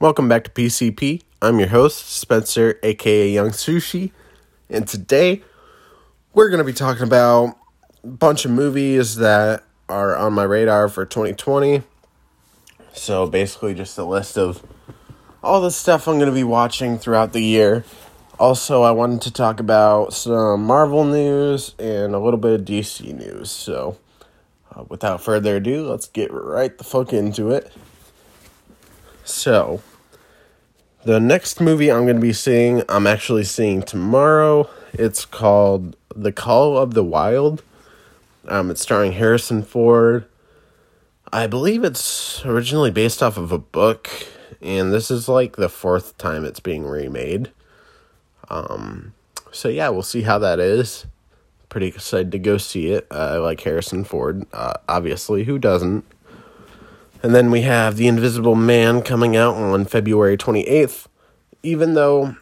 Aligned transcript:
Welcome 0.00 0.28
back 0.28 0.44
to 0.44 0.50
PCP. 0.52 1.22
I'm 1.42 1.58
your 1.58 1.70
host, 1.70 2.08
Spencer, 2.08 2.78
aka 2.84 3.28
Young 3.28 3.48
Sushi, 3.48 4.12
and 4.70 4.86
today 4.86 5.42
we're 6.32 6.50
going 6.50 6.58
to 6.58 6.64
be 6.64 6.72
talking 6.72 7.02
about 7.02 7.56
a 8.04 8.06
bunch 8.06 8.44
of 8.44 8.52
movies 8.52 9.16
that 9.16 9.64
are 9.88 10.16
on 10.16 10.34
my 10.34 10.44
radar 10.44 10.88
for 10.88 11.04
2020. 11.04 11.82
So 12.92 13.26
basically, 13.26 13.74
just 13.74 13.98
a 13.98 14.04
list 14.04 14.38
of 14.38 14.62
all 15.42 15.60
the 15.60 15.72
stuff 15.72 16.06
I'm 16.06 16.18
going 16.18 16.30
to 16.30 16.32
be 16.32 16.44
watching 16.44 16.96
throughout 16.96 17.32
the 17.32 17.42
year. 17.42 17.84
Also, 18.38 18.82
I 18.82 18.92
wanted 18.92 19.22
to 19.22 19.32
talk 19.32 19.58
about 19.58 20.12
some 20.12 20.64
Marvel 20.64 21.02
news 21.02 21.74
and 21.76 22.14
a 22.14 22.20
little 22.20 22.38
bit 22.38 22.60
of 22.60 22.64
DC 22.64 23.12
news. 23.18 23.50
So, 23.50 23.98
uh, 24.72 24.84
without 24.88 25.20
further 25.24 25.56
ado, 25.56 25.90
let's 25.90 26.06
get 26.06 26.32
right 26.32 26.78
the 26.78 26.84
fuck 26.84 27.12
into 27.12 27.50
it. 27.50 27.72
So, 29.28 29.82
the 31.04 31.20
next 31.20 31.60
movie 31.60 31.92
I'm 31.92 32.04
going 32.04 32.16
to 32.16 32.22
be 32.22 32.32
seeing, 32.32 32.82
I'm 32.88 33.06
actually 33.06 33.44
seeing 33.44 33.82
tomorrow. 33.82 34.70
It's 34.94 35.26
called 35.26 35.96
The 36.16 36.32
Call 36.32 36.78
of 36.78 36.94
the 36.94 37.04
Wild. 37.04 37.62
Um, 38.46 38.70
it's 38.70 38.80
starring 38.80 39.12
Harrison 39.12 39.62
Ford. 39.62 40.24
I 41.30 41.46
believe 41.46 41.84
it's 41.84 42.44
originally 42.46 42.90
based 42.90 43.22
off 43.22 43.36
of 43.36 43.52
a 43.52 43.58
book, 43.58 44.08
and 44.62 44.94
this 44.94 45.10
is 45.10 45.28
like 45.28 45.56
the 45.56 45.68
fourth 45.68 46.16
time 46.16 46.46
it's 46.46 46.60
being 46.60 46.86
remade. 46.86 47.50
Um, 48.48 49.12
so 49.52 49.68
yeah, 49.68 49.90
we'll 49.90 50.02
see 50.02 50.22
how 50.22 50.38
that 50.38 50.58
is. 50.58 51.04
Pretty 51.68 51.88
excited 51.88 52.32
to 52.32 52.38
go 52.38 52.56
see 52.56 52.92
it. 52.92 53.06
Uh, 53.10 53.32
I 53.34 53.36
like 53.36 53.60
Harrison 53.60 54.04
Ford, 54.04 54.46
uh, 54.54 54.74
obviously. 54.88 55.44
Who 55.44 55.58
doesn't? 55.58 56.06
And 57.22 57.34
then 57.34 57.50
we 57.50 57.62
have 57.62 57.96
The 57.96 58.06
Invisible 58.06 58.54
Man 58.54 59.02
coming 59.02 59.36
out 59.36 59.56
on 59.56 59.84
February 59.84 60.36
28th. 60.36 61.06
Even 61.62 61.94
though 61.94 62.36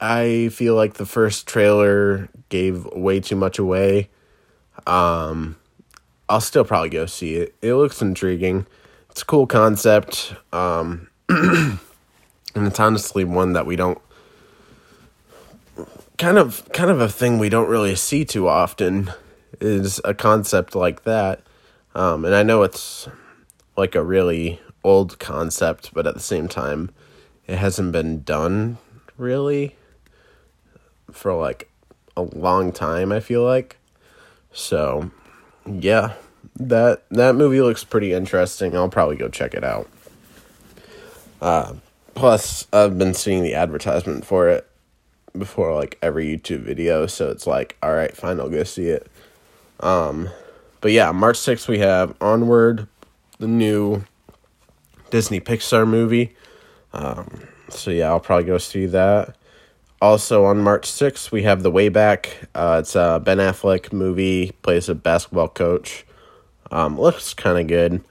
I 0.00 0.50
feel 0.52 0.74
like 0.74 0.94
the 0.94 1.06
first 1.06 1.46
trailer 1.46 2.28
gave 2.50 2.84
way 2.86 3.20
too 3.20 3.36
much 3.36 3.58
away, 3.58 4.10
um, 4.86 5.56
I'll 6.28 6.42
still 6.42 6.64
probably 6.64 6.90
go 6.90 7.06
see 7.06 7.36
it. 7.36 7.54
It 7.62 7.74
looks 7.74 8.02
intriguing. 8.02 8.66
It's 9.10 9.22
a 9.22 9.24
cool 9.24 9.46
concept. 9.46 10.34
Um, 10.52 11.08
and 11.28 11.78
it's 12.54 12.78
honestly 12.78 13.24
one 13.24 13.54
that 13.54 13.64
we 13.64 13.76
don't 13.76 13.98
kind 16.18 16.36
of 16.36 16.68
kind 16.72 16.90
of 16.90 17.00
a 17.00 17.08
thing 17.08 17.38
we 17.38 17.48
don't 17.48 17.68
really 17.68 17.94
see 17.94 18.24
too 18.24 18.48
often 18.48 19.10
is 19.60 20.00
a 20.04 20.12
concept 20.12 20.74
like 20.74 21.04
that. 21.04 21.40
Um, 21.94 22.24
and 22.24 22.34
I 22.34 22.42
know 22.42 22.62
it's 22.62 23.08
like 23.78 23.94
a 23.94 24.02
really 24.02 24.60
old 24.82 25.18
concept, 25.20 25.94
but 25.94 26.06
at 26.06 26.14
the 26.14 26.20
same 26.20 26.48
time, 26.48 26.90
it 27.46 27.56
hasn't 27.56 27.92
been 27.92 28.22
done 28.24 28.76
really 29.16 29.76
for 31.12 31.32
like 31.32 31.70
a 32.16 32.22
long 32.22 32.72
time, 32.72 33.12
I 33.12 33.20
feel 33.20 33.44
like. 33.44 33.76
So, 34.52 35.12
yeah, 35.64 36.14
that 36.56 37.04
that 37.10 37.36
movie 37.36 37.60
looks 37.60 37.84
pretty 37.84 38.12
interesting. 38.12 38.76
I'll 38.76 38.88
probably 38.88 39.16
go 39.16 39.28
check 39.28 39.54
it 39.54 39.62
out. 39.62 39.88
Uh, 41.40 41.74
plus, 42.14 42.66
I've 42.72 42.98
been 42.98 43.14
seeing 43.14 43.44
the 43.44 43.54
advertisement 43.54 44.26
for 44.26 44.48
it 44.48 44.68
before 45.36 45.72
like 45.72 45.98
every 46.02 46.26
YouTube 46.26 46.62
video, 46.62 47.06
so 47.06 47.30
it's 47.30 47.46
like, 47.46 47.76
all 47.80 47.94
right, 47.94 48.14
fine, 48.16 48.40
I'll 48.40 48.48
go 48.48 48.64
see 48.64 48.88
it. 48.88 49.06
Um, 49.78 50.30
but 50.80 50.90
yeah, 50.90 51.12
March 51.12 51.36
6th 51.38 51.68
we 51.68 51.78
have 51.78 52.16
Onward, 52.20 52.88
the 53.38 53.48
new 53.48 54.04
Disney 55.10 55.40
Pixar 55.40 55.86
movie. 55.86 56.34
Um, 56.92 57.48
so 57.68 57.90
yeah, 57.90 58.08
I'll 58.08 58.20
probably 58.20 58.44
go 58.44 58.58
see 58.58 58.86
that. 58.86 59.36
Also 60.00 60.44
on 60.44 60.58
March 60.58 60.88
6th, 60.88 61.32
we 61.32 61.42
have 61.42 61.62
The 61.62 61.70
Way 61.70 61.88
Back. 61.88 62.48
Uh, 62.54 62.78
it's 62.80 62.94
a 62.94 63.20
Ben 63.24 63.38
Affleck 63.38 63.92
movie, 63.92 64.52
plays 64.62 64.88
a 64.88 64.94
basketball 64.94 65.48
coach. 65.48 66.06
Um, 66.70 67.00
looks 67.00 67.34
kind 67.34 67.58
of 67.58 67.66
good. 67.66 68.04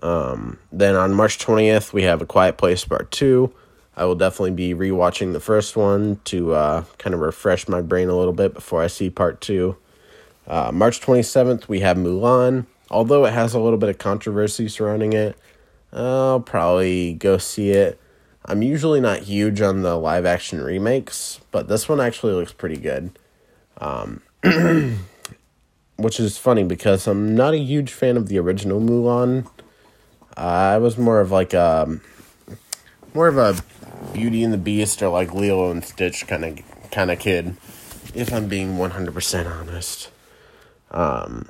Um, 0.00 0.58
then 0.70 0.94
on 0.94 1.14
March 1.14 1.38
20th, 1.38 1.92
we 1.92 2.04
have 2.04 2.22
A 2.22 2.26
Quiet 2.26 2.56
Place 2.56 2.84
Part 2.84 3.10
2. 3.10 3.52
I 3.96 4.04
will 4.04 4.14
definitely 4.14 4.52
be 4.52 4.74
rewatching 4.74 5.32
the 5.32 5.40
first 5.40 5.76
one 5.76 6.20
to 6.24 6.52
uh, 6.52 6.84
kind 6.98 7.14
of 7.14 7.20
refresh 7.20 7.66
my 7.66 7.80
brain 7.80 8.08
a 8.08 8.16
little 8.16 8.32
bit 8.32 8.54
before 8.54 8.80
I 8.80 8.86
see 8.86 9.10
Part 9.10 9.40
2. 9.40 9.76
Uh, 10.46 10.70
March 10.72 11.00
27th, 11.00 11.66
we 11.66 11.80
have 11.80 11.96
Mulan. 11.96 12.66
Although 12.90 13.26
it 13.26 13.32
has 13.32 13.54
a 13.54 13.60
little 13.60 13.78
bit 13.78 13.90
of 13.90 13.98
controversy 13.98 14.68
surrounding 14.68 15.12
it, 15.12 15.36
I'll 15.92 16.40
probably 16.40 17.14
go 17.14 17.38
see 17.38 17.70
it. 17.70 18.00
I'm 18.44 18.62
usually 18.62 19.00
not 19.00 19.20
huge 19.20 19.60
on 19.60 19.82
the 19.82 19.96
live 19.96 20.24
action 20.24 20.62
remakes, 20.62 21.40
but 21.50 21.68
this 21.68 21.88
one 21.88 22.00
actually 22.00 22.32
looks 22.32 22.52
pretty 22.52 22.78
good. 22.78 23.18
Um, 23.78 24.22
which 25.96 26.18
is 26.18 26.38
funny 26.38 26.64
because 26.64 27.06
I'm 27.06 27.34
not 27.34 27.54
a 27.54 27.58
huge 27.58 27.92
fan 27.92 28.16
of 28.16 28.28
the 28.28 28.38
original 28.38 28.80
Mulan. 28.80 29.48
I 30.36 30.78
was 30.78 30.96
more 30.96 31.20
of 31.20 31.30
like 31.30 31.52
a 31.52 31.82
um, 31.82 32.00
more 33.12 33.28
of 33.28 33.36
a 33.36 33.56
Beauty 34.12 34.44
and 34.44 34.52
the 34.52 34.58
Beast 34.58 35.02
or 35.02 35.08
like 35.08 35.34
Lilo 35.34 35.70
and 35.70 35.84
Stitch 35.84 36.26
kind 36.26 36.44
of 36.44 36.90
kind 36.90 37.10
of 37.10 37.18
kid, 37.18 37.56
if 38.14 38.32
I'm 38.32 38.48
being 38.48 38.76
100% 38.76 39.60
honest. 39.60 40.10
Um, 40.90 41.48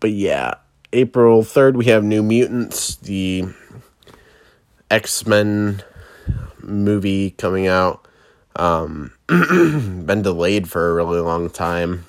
but 0.00 0.10
yeah, 0.10 0.54
April 0.92 1.42
3rd, 1.42 1.74
we 1.74 1.86
have 1.86 2.04
New 2.04 2.22
Mutants, 2.22 2.96
the 2.96 3.44
X 4.90 5.26
Men 5.26 5.82
movie 6.60 7.32
coming 7.32 7.66
out. 7.66 8.06
Um, 8.56 9.12
been 9.28 10.22
delayed 10.22 10.68
for 10.68 10.90
a 10.90 10.94
really 10.94 11.20
long 11.20 11.50
time. 11.50 12.06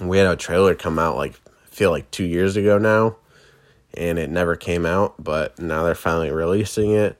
We 0.00 0.18
had 0.18 0.26
a 0.26 0.36
trailer 0.36 0.74
come 0.74 0.98
out 0.98 1.16
like, 1.16 1.34
I 1.46 1.68
feel 1.68 1.90
like 1.90 2.10
two 2.10 2.24
years 2.24 2.56
ago 2.56 2.78
now, 2.78 3.16
and 3.94 4.18
it 4.18 4.30
never 4.30 4.56
came 4.56 4.86
out, 4.86 5.14
but 5.22 5.58
now 5.58 5.84
they're 5.84 5.94
finally 5.94 6.30
releasing 6.30 6.92
it. 6.92 7.18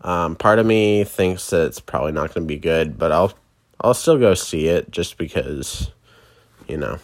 Um, 0.00 0.36
part 0.36 0.58
of 0.58 0.66
me 0.66 1.04
thinks 1.04 1.50
that 1.50 1.66
it's 1.66 1.80
probably 1.80 2.12
not 2.12 2.32
going 2.32 2.46
to 2.46 2.54
be 2.54 2.58
good, 2.58 2.98
but 2.98 3.12
I'll 3.12 3.32
I'll 3.80 3.94
still 3.94 4.18
go 4.18 4.34
see 4.34 4.68
it 4.68 4.90
just 4.90 5.18
because, 5.18 5.90
you 6.66 6.76
know. 6.76 6.98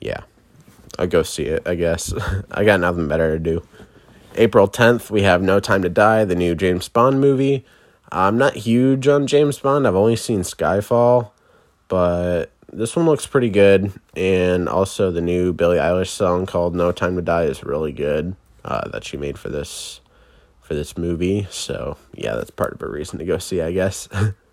Yeah. 0.00 0.22
I'll 0.98 1.06
go 1.06 1.22
see 1.22 1.44
it, 1.44 1.62
I 1.66 1.74
guess. 1.76 2.12
I 2.50 2.64
got 2.64 2.80
nothing 2.80 3.08
better 3.08 3.32
to 3.32 3.38
do. 3.38 3.62
April 4.34 4.68
10th, 4.68 5.10
we 5.10 5.22
have 5.22 5.42
No 5.42 5.60
Time 5.60 5.82
to 5.82 5.88
Die, 5.88 6.24
the 6.24 6.34
new 6.34 6.54
James 6.54 6.88
Bond 6.88 7.20
movie. 7.20 7.64
I'm 8.10 8.38
not 8.38 8.56
huge 8.56 9.06
on 9.06 9.26
James 9.26 9.58
Bond. 9.58 9.86
I've 9.86 9.94
only 9.94 10.16
seen 10.16 10.40
Skyfall, 10.40 11.30
but 11.88 12.50
this 12.72 12.96
one 12.96 13.06
looks 13.06 13.26
pretty 13.26 13.50
good. 13.50 13.92
And 14.16 14.68
also, 14.68 15.10
the 15.10 15.20
new 15.20 15.52
Billie 15.52 15.78
Eilish 15.78 16.08
song 16.08 16.46
called 16.46 16.74
No 16.74 16.92
Time 16.92 17.16
to 17.16 17.22
Die 17.22 17.44
is 17.44 17.64
really 17.64 17.92
good 17.92 18.34
uh, 18.64 18.88
that 18.88 19.04
she 19.04 19.16
made 19.16 19.38
for 19.38 19.48
this 19.48 20.00
for 20.62 20.74
this 20.74 20.98
movie. 20.98 21.46
So, 21.50 21.96
yeah, 22.14 22.34
that's 22.34 22.50
part 22.50 22.74
of 22.74 22.82
a 22.82 22.88
reason 22.88 23.18
to 23.18 23.24
go 23.24 23.38
see, 23.38 23.62
I 23.62 23.72
guess. 23.72 24.08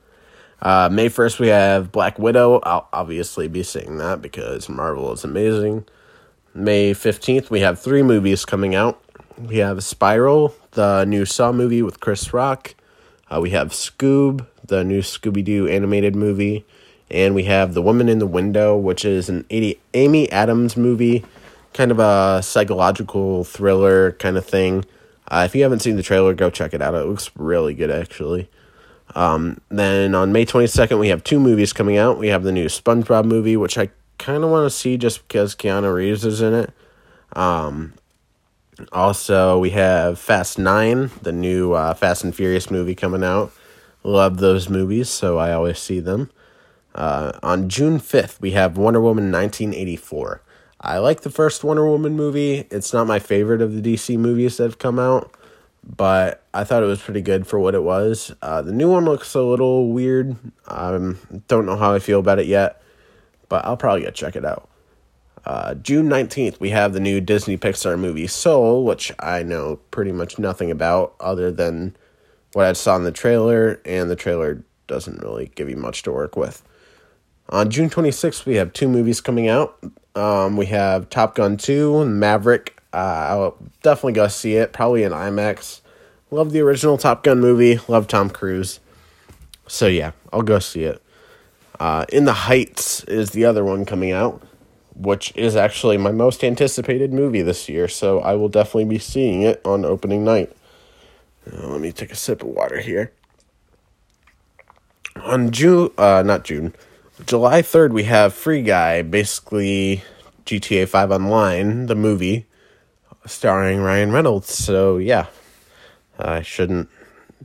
uh, 0.62 0.90
May 0.90 1.10
1st, 1.10 1.40
we 1.40 1.50
have 1.50 1.92
Black 1.92 2.18
Widow. 2.18 2.62
I'll 2.64 2.88
obviously 2.94 3.50
be 3.50 3.64
seeing 3.64 3.98
that 3.98 4.22
because 4.22 4.70
Marvel 4.70 5.12
is 5.12 5.26
amazing. 5.26 5.86
May 6.58 6.94
15th, 6.94 7.50
we 7.50 7.60
have 7.60 7.82
three 7.82 8.02
movies 8.02 8.46
coming 8.46 8.76
out. 8.76 9.04
We 9.38 9.58
have 9.58 9.84
Spiral, 9.84 10.56
the 10.72 11.04
new 11.04 11.26
Saw 11.26 11.52
movie 11.52 11.82
with 11.82 12.00
Chris 12.00 12.34
Rock. 12.34 12.76
Uh, 13.30 13.42
we 13.42 13.50
have 13.50 13.72
Scoob, 13.72 14.48
the 14.66 14.86
new 14.86 15.02
Scooby 15.02 15.44
Doo 15.44 15.68
animated 15.68 16.16
movie. 16.16 16.66
And 17.12 17.36
we 17.36 17.44
have 17.44 17.74
The 17.74 17.82
Woman 17.82 18.08
in 18.08 18.20
the 18.20 18.26
Window, 18.26 18.78
which 18.78 19.04
is 19.04 19.28
an 19.28 19.46
Amy 19.50 20.32
Adams 20.32 20.78
movie, 20.78 21.26
kind 21.74 21.92
of 21.92 22.00
a 22.00 22.42
psychological 22.42 23.44
thriller 23.44 24.14
kind 24.14 24.38
of 24.38 24.46
thing. 24.46 24.86
Uh, 25.28 25.44
if 25.46 25.56
you 25.56 25.64
haven't 25.64 25.80
seen 25.80 25.98
the 25.98 26.04
trailer, 26.04 26.34
go 26.34 26.50
check 26.50 26.74
it 26.74 26.82
out. 26.82 26.96
It 26.96 27.06
looks 27.06 27.32
really 27.35 27.74
good, 27.74 27.91
actually. 27.91 28.50
Um, 29.14 29.59
then 29.68 30.16
on 30.16 30.32
May 30.32 30.46
22nd, 30.46 31.00
we 31.00 31.09
have 31.09 31.22
two 31.22 31.41
movies 31.41 31.74
coming 31.74 31.97
out. 31.97 32.18
We 32.18 32.29
have 32.29 32.44
the 32.44 32.53
new 32.53 32.68
SpongeBob 32.68 33.26
movie, 33.26 33.58
which 33.58 33.78
I 33.78 33.90
kind 34.17 34.44
of 34.44 34.50
want 34.50 34.66
to 34.66 34.76
see 34.76 34.97
just 34.97 35.28
because 35.28 35.56
Keanu 35.56 35.94
Reeves 35.94 36.26
is 36.26 36.41
in 36.41 36.53
it. 36.53 36.73
Um, 37.34 37.94
also, 38.91 39.58
we 39.58 39.72
have 39.72 40.20
Fast 40.20 40.58
Nine, 40.58 41.12
the 41.22 41.32
new 41.32 41.73
uh, 41.73 41.94
Fast 41.94 42.23
and 42.23 42.35
Furious 42.35 42.70
movie 42.70 42.96
coming 42.96 43.23
out. 43.23 43.52
Love 44.03 44.38
those 44.38 44.70
movies, 44.70 45.09
so 45.09 45.38
I 45.38 45.53
always 45.53 45.79
see 45.79 46.00
them. 46.00 46.29
Uh, 46.94 47.34
on 47.41 47.70
June 47.70 48.00
5th, 48.00 48.40
we 48.40 48.52
have 48.52 48.78
Wonder 48.78 49.02
Woman 49.02 49.32
1984. 49.32 50.41
I 50.79 50.97
like 51.00 51.22
the 51.22 51.29
first 51.29 51.64
Wonder 51.64 51.88
Woman 51.88 52.16
movie. 52.16 52.67
It's 52.70 52.94
not 52.94 53.08
my 53.08 53.20
favorite 53.20 53.62
of 53.62 53.73
the 53.73 53.94
DC 53.94 54.17
movies 54.17 54.58
that 54.58 54.64
have 54.64 54.78
come 54.78 55.00
out, 55.00 55.34
but 55.84 56.44
I 56.53 56.64
thought 56.64 56.84
it 56.84 56.88
was 56.88 57.02
pretty 57.02 57.22
good 57.22 57.47
for 57.47 57.59
what 57.59 57.76
it 57.76 57.84
was. 57.84 58.34
Uh, 58.41 58.62
the 58.62 58.72
new 58.72 58.91
one 58.91 59.06
looks 59.06 59.34
a 59.34 59.41
little 59.41 59.90
weird. 59.91 60.35
Um, 60.67 61.44
don't 61.47 61.66
know 61.66 61.78
how 61.78 61.94
I 61.94 62.00
feel 62.00 62.20
about 62.20 62.40
it 62.40 62.46
yet 62.46 62.82
but 63.50 63.66
I'll 63.66 63.78
probably 63.78 64.03
go 64.03 64.12
check 64.12 64.36
it 64.36 64.46
out. 64.46 64.70
Uh, 65.46 65.76
June 65.76 66.09
19th, 66.09 66.59
we 66.59 66.72
have 66.72 66.94
the 66.94 67.00
new 67.00 67.22
Disney 67.22 67.58
Pixar 67.58 68.00
movie 68.00 68.28
Soul, 68.28 68.84
which 68.84 69.12
I 69.20 69.44
know 69.44 69.78
pretty 69.92 70.12
much 70.12 70.40
nothing 70.40 70.72
about 70.72 71.16
other 71.20 71.52
than 71.52 71.96
what 72.53 72.66
I 72.66 72.74
saw 72.74 72.96
in 72.96 73.03
the 73.03 73.12
trailer, 73.12 73.80
and 73.86 74.09
the 74.09 74.16
trailer 74.16 74.64
doesn't 74.88 75.22
really 75.22 75.52
give 75.56 75.70
you 75.70 75.78
much 75.78 76.03
to 76.03 76.12
work 76.12 76.36
with. 76.36 76.64
On 77.50 77.70
June 77.70 77.90
26th, 77.90 78.46
we 78.46 78.56
have 78.56 78.74
two 78.74 78.88
movies 78.88 79.22
coming 79.22 79.48
out. 79.48 79.78
Um, 80.16 80.58
we 80.58 80.66
have 80.68 81.09
Top 81.09 81.36
Gun 81.36 81.58
2 81.58 82.00
and 82.02 82.20
Maverick. 82.20 82.82
Uh, 82.91 83.28
I'll 83.30 83.58
definitely 83.84 84.14
go 84.14 84.28
see 84.28 84.56
it, 84.56 84.74
probably 84.74 85.03
in 85.03 85.12
IMAX. 85.12 85.82
Love 86.32 86.53
the 86.53 86.62
original 86.62 86.98
Top 86.98 87.24
Gun 87.24 87.40
movie, 87.40 87.80
love 87.88 88.08
Tom 88.08 88.32
Cruise. 88.32 88.80
So, 89.68 89.86
yeah, 89.88 90.12
I'll 90.34 90.41
go 90.41 90.58
see 90.58 90.86
it. 90.86 91.03
Uh, 91.80 92.06
in 92.12 92.26
the 92.26 92.34
Heights 92.34 93.04
is 93.06 93.32
the 93.32 93.46
other 93.46 93.64
one 93.66 93.86
coming 93.86 94.12
out, 94.12 94.42
which 94.96 95.34
is 95.36 95.56
actually 95.56 95.98
my 95.98 96.12
most 96.12 96.44
anticipated 96.44 97.12
movie 97.12 97.42
this 97.42 97.68
year, 97.68 97.88
so 97.88 98.20
I 98.20 98.34
will 98.36 98.50
definitely 98.50 98.86
be 98.86 99.00
seeing 99.00 99.42
it 99.42 99.62
on 99.66 99.84
opening 99.84 100.24
night. 100.24 100.56
Uh, 101.52 101.68
let 101.68 101.82
me 101.82 101.92
take 101.92 102.12
a 102.12 102.16
sip 102.16 102.42
of 102.42 102.50
water 102.50 102.80
here. 102.80 103.12
On 105.18 105.52
June, 105.52 105.92
uh, 105.98 106.24
not 106.26 106.44
June, 106.44 106.74
July 107.26 107.62
3rd, 107.62 107.92
we 107.92 108.04
have 108.04 108.34
Free 108.34 108.62
Guy, 108.62 109.02
basically 109.02 110.04
GTA 110.46 110.88
5 110.88 111.12
Online, 111.12 111.86
the 111.86 111.96
movie, 111.96 112.46
starring 113.26 113.80
Ryan 113.80 114.12
Reynolds. 114.12 114.54
So, 114.54 114.98
yeah, 114.98 115.28
I 116.20 116.42
shouldn't 116.42 116.90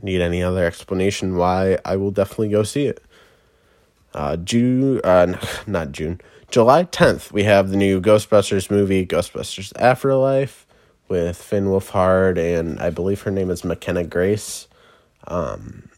need 0.01 0.21
any 0.21 0.43
other 0.43 0.65
explanation 0.65 1.35
why 1.35 1.77
I 1.85 1.95
will 1.95 2.11
definitely 2.11 2.49
go 2.49 2.63
see 2.63 2.85
it. 2.85 3.03
Uh, 4.13 4.37
June, 4.37 4.99
uh, 5.03 5.37
not 5.67 5.91
June, 5.91 6.19
July 6.49 6.83
10th, 6.83 7.31
we 7.31 7.43
have 7.43 7.69
the 7.69 7.77
new 7.77 8.01
Ghostbusters 8.01 8.69
movie, 8.69 9.05
Ghostbusters 9.05 9.71
Afterlife, 9.77 10.67
with 11.07 11.37
Finn 11.37 11.65
Wolfhard, 11.65 12.37
and 12.37 12.79
I 12.79 12.89
believe 12.89 13.21
her 13.21 13.31
name 13.31 13.49
is 13.49 13.63
McKenna 13.63 14.03
Grace. 14.03 14.67
Um, 15.27 15.89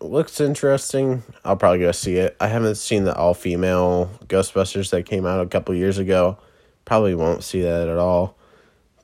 looks 0.00 0.40
interesting. 0.40 1.22
I'll 1.44 1.56
probably 1.56 1.80
go 1.80 1.92
see 1.92 2.16
it. 2.16 2.36
I 2.40 2.48
haven't 2.48 2.76
seen 2.76 3.04
the 3.04 3.14
all 3.14 3.34
female 3.34 4.10
Ghostbusters 4.26 4.90
that 4.90 5.06
came 5.06 5.26
out 5.26 5.40
a 5.40 5.48
couple 5.48 5.74
years 5.74 5.98
ago. 5.98 6.38
Probably 6.84 7.14
won't 7.14 7.44
see 7.44 7.62
that 7.62 7.88
at 7.88 7.98
all, 7.98 8.36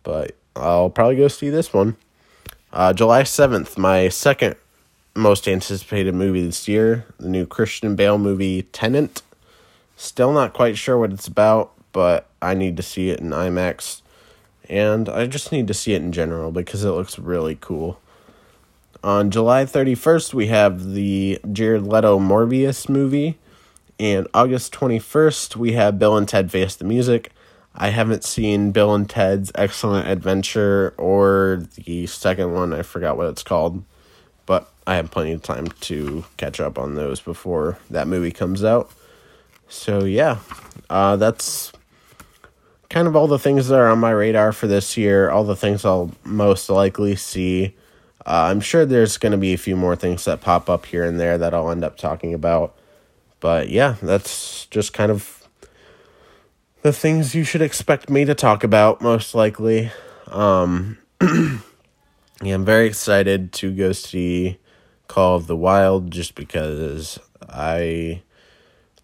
but 0.03 0.37
I'll 0.55 0.91
probably 0.91 1.17
go 1.17 1.29
see 1.29 1.51
this 1.51 1.73
one. 1.73 1.97
Uh, 2.73 2.93
July 2.93 3.23
7th, 3.23 3.79
my 3.79 4.09
second 4.09 4.57
most 5.17 5.49
anticipated 5.49 6.15
movie 6.15 6.45
this 6.45 6.69
year, 6.69 7.07
the 7.19 7.29
new 7.29 7.47
Christian 7.47 7.97
Bale 7.97 8.19
movie 8.19 8.63
Tenet. 8.63 9.23
Still 9.97 10.33
not 10.33 10.53
quite 10.53 10.77
sure 10.77 10.99
what 10.99 11.13
it's 11.13 11.27
about, 11.27 11.73
but 11.93 12.29
I 12.43 12.55
need 12.55 12.77
to 12.77 12.83
see 12.83 13.11
it 13.11 13.21
in 13.21 13.31
IMAX. 13.31 14.03
And 14.69 15.09
I 15.09 15.27
just 15.27 15.53
need 15.53 15.67
to 15.69 15.75
see 15.75 15.95
it 15.95 16.03
in 16.03 16.13
general 16.13 16.53
because 16.53 16.85
it 16.85 16.91
looks 16.91 17.19
really 17.19 17.57
cool. 17.61 18.01
On 19.03 19.31
July 19.31 19.65
31st, 19.65 20.35
we 20.35 20.49
have 20.49 20.93
the 20.93 21.39
Jared 21.51 21.85
Leto 21.85 22.19
Morbius 22.19 22.89
movie. 22.89 23.39
And 23.99 24.29
August 24.35 24.75
21st, 24.75 25.57
we 25.57 25.73
have 25.73 25.99
Bill 25.99 26.17
and 26.17 26.29
Ted 26.29 26.51
Face 26.51 26.77
the 26.77 26.85
Music. 26.85 27.33
I 27.75 27.91
haven't 27.91 28.25
seen 28.25 28.73
Bill 28.73 28.95
and 28.95 29.09
Ted's 29.09 29.53
Excellent 29.55 30.09
Adventure 30.09 30.95
or 30.99 31.63
the 31.77 32.07
second 32.07 32.53
one, 32.53 32.75
I 32.75 32.83
forgot 32.83 33.17
what 33.17 33.29
it's 33.29 33.43
called. 33.43 33.85
I 34.87 34.95
have 34.97 35.11
plenty 35.11 35.33
of 35.33 35.43
time 35.43 35.67
to 35.67 36.25
catch 36.37 36.61
up 36.61 36.79
on 36.79 36.95
those 36.95 37.21
before 37.21 37.79
that 37.91 38.07
movie 38.07 38.31
comes 38.31 38.63
out. 38.63 38.91
So, 39.69 40.05
yeah, 40.05 40.39
uh, 40.89 41.17
that's 41.17 41.73
kind 42.89 43.09
of 43.09 43.17
all 43.17 43.27
the 43.27 43.39
things 43.39 43.69
that 43.69 43.79
are 43.79 43.89
on 43.89 43.99
my 43.99 44.13
radar 44.13 44.53
for 44.53 44.69
this 44.69 44.97
year, 44.97 45.29
all 45.29 45.43
the 45.43 45.57
things 45.57 45.85
I'll 45.85 46.13
most 46.25 46.71
likely 46.71 47.17
see. 47.17 47.75
Uh, 48.25 48.49
I'm 48.51 48.61
sure 48.61 48.87
there's 48.87 49.19
going 49.19 49.33
to 49.33 49.39
be 49.39 49.53
a 49.55 49.59
few 49.59 49.77
more 49.77 49.97
things 49.97 50.25
that 50.25 50.41
pop 50.41 50.71
up 50.71 50.87
here 50.87 51.05
and 51.05 51.19
there 51.19 51.37
that 51.37 51.53
I'll 51.53 51.71
end 51.71 51.85
up 51.85 51.97
talking 51.97 52.33
about. 52.33 52.77
But 53.41 53.69
yeah, 53.69 53.97
that's 54.03 54.67
just 54.67 54.93
kind 54.93 55.11
of 55.11 55.49
the 56.83 56.93
things 56.93 57.35
you 57.35 57.43
should 57.43 57.63
expect 57.63 58.09
me 58.09 58.25
to 58.25 58.35
talk 58.35 58.63
about, 58.63 59.01
most 59.01 59.35
likely. 59.35 59.91
Um, 60.29 60.99
yeah, 61.21 62.55
I'm 62.55 62.65
very 62.65 62.87
excited 62.87 63.53
to 63.55 63.73
go 63.73 63.91
see 63.93 64.59
Call 65.09 65.37
of 65.37 65.47
the 65.47 65.57
Wild 65.57 66.11
just 66.11 66.35
because 66.35 67.19
I. 67.49 68.23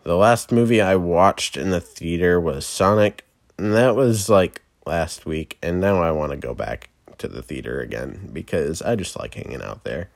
The 0.04 0.16
last 0.16 0.50
movie 0.50 0.81
I 0.81 0.96
watched 0.96 1.56
in 1.56 1.70
the 1.70 1.81
theater 1.81 2.40
was 2.40 2.66
Sonic, 2.66 3.25
and 3.56 3.72
that 3.75 3.94
was 3.94 4.28
like 4.28 4.62
last 4.84 5.26
week, 5.26 5.58
and 5.62 5.81
now 5.81 6.02
I 6.02 6.10
want 6.10 6.32
to 6.32 6.37
go 6.37 6.54
back 6.54 6.90
to 7.19 7.28
the 7.28 7.43
theater 7.43 7.81
again 7.81 8.31
because 8.32 8.82
I 8.82 8.96
just 8.96 9.16
like 9.19 9.34
hanging 9.34 9.62
out 9.62 9.84
there. 9.84 10.10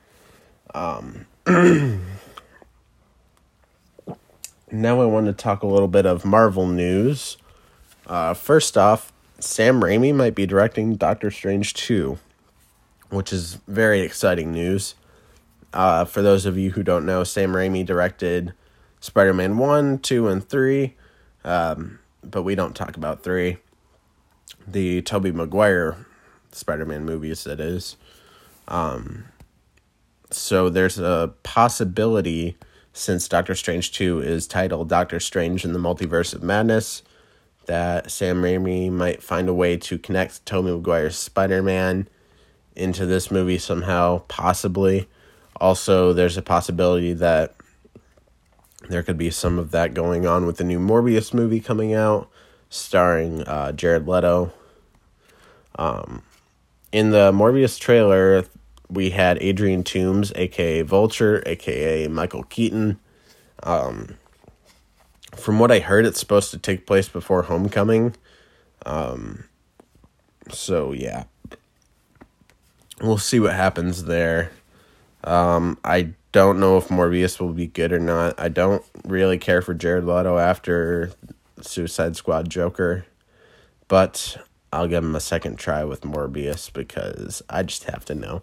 Um, 0.73 1.25
now 4.71 5.01
I 5.01 5.05
want 5.05 5.27
to 5.27 5.33
talk 5.33 5.63
a 5.63 5.67
little 5.67 5.87
bit 5.87 6.05
of 6.05 6.25
Marvel 6.25 6.67
news. 6.67 7.37
Uh, 8.05 8.33
first 8.33 8.77
off, 8.77 9.13
Sam 9.39 9.81
Raimi 9.81 10.13
might 10.13 10.35
be 10.35 10.45
directing 10.45 10.95
Doctor 10.95 11.31
Strange 11.31 11.73
2, 11.73 12.17
which 13.09 13.31
is 13.31 13.59
very 13.67 14.01
exciting 14.01 14.51
news. 14.51 14.95
Uh, 15.73 16.05
for 16.05 16.21
those 16.21 16.45
of 16.45 16.57
you 16.57 16.71
who 16.71 16.83
don't 16.83 17.05
know, 17.05 17.23
Sam 17.23 17.51
Raimi 17.51 17.85
directed 17.85 18.53
Spider 18.99 19.33
Man 19.33 19.57
1, 19.57 19.99
2, 19.99 20.27
and 20.27 20.47
3, 20.47 20.95
um, 21.43 21.99
but 22.23 22.43
we 22.43 22.55
don't 22.55 22.75
talk 22.75 22.97
about 22.97 23.23
3. 23.23 23.57
The 24.67 25.01
Tobey 25.01 25.31
Maguire 25.31 26.05
Spider 26.51 26.85
Man 26.85 27.05
movies, 27.05 27.43
that 27.43 27.59
is. 27.59 27.97
Um, 28.67 29.25
so 30.31 30.69
there's 30.69 30.99
a 30.99 31.33
possibility, 31.43 32.57
since 32.93 33.27
Doctor 33.27 33.55
Strange 33.55 33.91
2 33.91 34.21
is 34.21 34.47
titled 34.47 34.89
Doctor 34.89 35.19
Strange 35.19 35.63
in 35.63 35.73
the 35.73 35.79
Multiverse 35.79 36.33
of 36.33 36.43
Madness, 36.43 37.03
that 37.65 38.09
Sam 38.09 38.41
Raimi 38.41 38.91
might 38.91 39.21
find 39.21 39.47
a 39.47 39.53
way 39.53 39.77
to 39.77 39.97
connect 39.97 40.45
Tobey 40.45 40.71
Maguire's 40.71 41.17
Spider 41.17 41.61
Man 41.61 42.07
into 42.75 43.05
this 43.05 43.29
movie 43.29 43.57
somehow, 43.57 44.19
possibly. 44.27 45.07
Also, 45.59 46.13
there's 46.13 46.37
a 46.37 46.41
possibility 46.41 47.13
that 47.13 47.55
there 48.89 49.03
could 49.03 49.17
be 49.17 49.29
some 49.29 49.57
of 49.57 49.71
that 49.71 49.93
going 49.93 50.25
on 50.25 50.45
with 50.45 50.57
the 50.57 50.63
new 50.63 50.79
Morbius 50.79 51.33
movie 51.33 51.59
coming 51.59 51.93
out, 51.93 52.29
starring 52.69 53.41
uh, 53.43 53.71
Jared 53.71 54.07
Leto. 54.07 54.53
Um, 55.77 56.23
in 56.91 57.11
the 57.11 57.31
Morbius 57.31 57.79
trailer, 57.79 58.45
we 58.89 59.09
had 59.09 59.37
Adrian 59.41 59.83
Toomes, 59.83 60.31
aka 60.35 60.81
Vulture, 60.81 61.43
aka 61.45 62.07
Michael 62.07 62.43
Keaton. 62.43 62.99
Um, 63.63 64.17
from 65.35 65.59
what 65.59 65.71
I 65.71 65.79
heard, 65.79 66.05
it's 66.05 66.19
supposed 66.19 66.51
to 66.51 66.57
take 66.57 66.85
place 66.85 67.09
before 67.09 67.43
Homecoming. 67.43 68.15
Um, 68.85 69.45
so 70.49 70.93
yeah, 70.93 71.25
we'll 73.01 73.17
see 73.17 73.39
what 73.39 73.53
happens 73.53 74.05
there. 74.05 74.51
Um, 75.27 75.77
I 75.83 76.13
don't 76.31 76.57
know 76.57 76.77
if 76.77 76.87
Morbius 76.87 77.37
will 77.37 77.51
be 77.51 77.67
good 77.67 77.91
or 77.91 77.99
not. 77.99 78.39
I 78.39 78.47
don't 78.47 78.81
really 79.03 79.37
care 79.37 79.61
for 79.61 79.73
Jared 79.73 80.05
Leto 80.05 80.37
after 80.37 81.11
Suicide 81.59 82.15
Squad 82.15 82.49
Joker, 82.49 83.05
but 83.89 84.37
I'll 84.71 84.87
give 84.87 85.03
him 85.03 85.17
a 85.17 85.19
second 85.19 85.59
try 85.59 85.83
with 85.83 86.01
Morbius 86.01 86.71
because 86.71 87.43
I 87.49 87.63
just 87.63 87.83
have 87.85 88.05
to 88.05 88.15
know. 88.15 88.41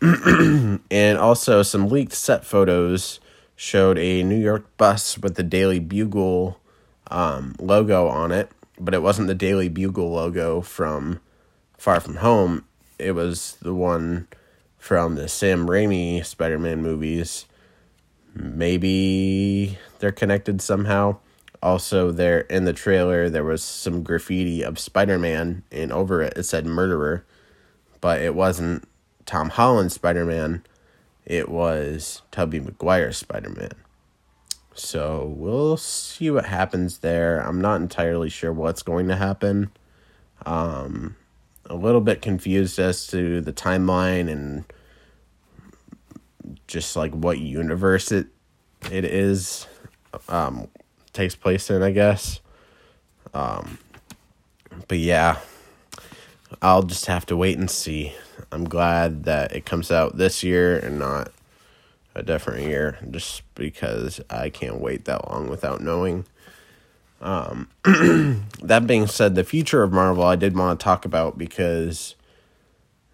and 0.90 1.18
also, 1.18 1.62
some 1.62 1.90
leaked 1.90 2.14
set 2.14 2.46
photos 2.46 3.20
showed 3.54 3.98
a 3.98 4.22
New 4.22 4.40
York 4.40 4.64
bus 4.78 5.18
with 5.18 5.34
the 5.34 5.42
Daily 5.42 5.80
Bugle 5.80 6.58
um, 7.10 7.56
logo 7.60 8.08
on 8.08 8.32
it, 8.32 8.50
but 8.80 8.94
it 8.94 9.02
wasn't 9.02 9.28
the 9.28 9.34
Daily 9.34 9.68
Bugle 9.68 10.12
logo 10.12 10.62
from 10.62 11.20
Far 11.76 12.00
From 12.00 12.16
Home. 12.16 12.64
It 12.98 13.12
was 13.12 13.58
the 13.60 13.74
one 13.74 14.28
from 14.84 15.14
the 15.14 15.26
Sam 15.26 15.66
Raimi 15.66 16.22
Spider 16.26 16.58
Man 16.58 16.82
movies. 16.82 17.46
Maybe 18.34 19.78
they're 19.98 20.12
connected 20.12 20.60
somehow. 20.60 21.20
Also, 21.62 22.10
there 22.10 22.40
in 22.40 22.66
the 22.66 22.74
trailer, 22.74 23.30
there 23.30 23.44
was 23.44 23.64
some 23.64 24.02
graffiti 24.02 24.62
of 24.62 24.78
Spider 24.78 25.18
Man, 25.18 25.62
and 25.72 25.90
over 25.90 26.20
it, 26.20 26.36
it 26.36 26.42
said 26.42 26.66
murderer, 26.66 27.24
but 28.02 28.20
it 28.20 28.34
wasn't 28.34 28.86
Tom 29.24 29.48
Holland's 29.48 29.94
Spider 29.94 30.26
Man, 30.26 30.62
it 31.24 31.48
was 31.48 32.20
Tobey 32.30 32.60
Maguire's 32.60 33.16
Spider 33.16 33.48
Man. 33.48 33.72
So 34.74 35.34
we'll 35.34 35.78
see 35.78 36.30
what 36.30 36.44
happens 36.44 36.98
there. 36.98 37.38
I'm 37.40 37.58
not 37.62 37.80
entirely 37.80 38.28
sure 38.28 38.52
what's 38.52 38.82
going 38.82 39.08
to 39.08 39.16
happen. 39.16 39.70
Um, 40.44 41.16
a 41.66 41.74
little 41.74 42.00
bit 42.00 42.22
confused 42.22 42.78
as 42.78 43.06
to 43.08 43.40
the 43.40 43.52
timeline 43.52 44.30
and 44.30 44.64
just 46.66 46.96
like 46.96 47.12
what 47.12 47.38
universe 47.38 48.12
it 48.12 48.26
it 48.90 49.04
is. 49.04 49.66
Um, 50.28 50.68
takes 51.12 51.34
place 51.34 51.70
in, 51.70 51.82
I 51.82 51.90
guess. 51.90 52.40
Um, 53.32 53.78
but 54.88 54.98
yeah, 54.98 55.38
I'll 56.60 56.82
just 56.82 57.06
have 57.06 57.26
to 57.26 57.36
wait 57.36 57.58
and 57.58 57.70
see. 57.70 58.14
I'm 58.52 58.64
glad 58.64 59.24
that 59.24 59.54
it 59.54 59.64
comes 59.64 59.90
out 59.90 60.18
this 60.18 60.42
year 60.42 60.78
and 60.78 60.98
not 60.98 61.32
a 62.14 62.22
different 62.22 62.62
year, 62.62 62.98
just 63.10 63.42
because 63.54 64.20
I 64.30 64.50
can't 64.50 64.80
wait 64.80 65.04
that 65.06 65.30
long 65.30 65.48
without 65.48 65.80
knowing. 65.80 66.26
Um, 67.24 67.68
that 68.62 68.86
being 68.86 69.06
said, 69.06 69.34
the 69.34 69.44
future 69.44 69.82
of 69.82 69.92
Marvel 69.92 70.22
I 70.22 70.36
did 70.36 70.56
want 70.56 70.78
to 70.78 70.84
talk 70.84 71.06
about 71.06 71.38
because 71.38 72.14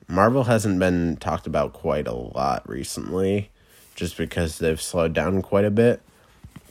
Marvel 0.09 0.45
hasn't 0.45 0.81
been 0.81 1.17
talked 1.17 1.47
about 1.47 1.73
quite 1.73 2.09
a 2.09 2.13
lot 2.13 2.69
recently, 2.69 3.51
just 3.95 4.17
because 4.17 4.59
they've 4.59 4.83
slowed 4.83 5.13
down 5.13 5.41
quite 5.43 5.65
a 5.65 5.71
bit. 5.71 6.03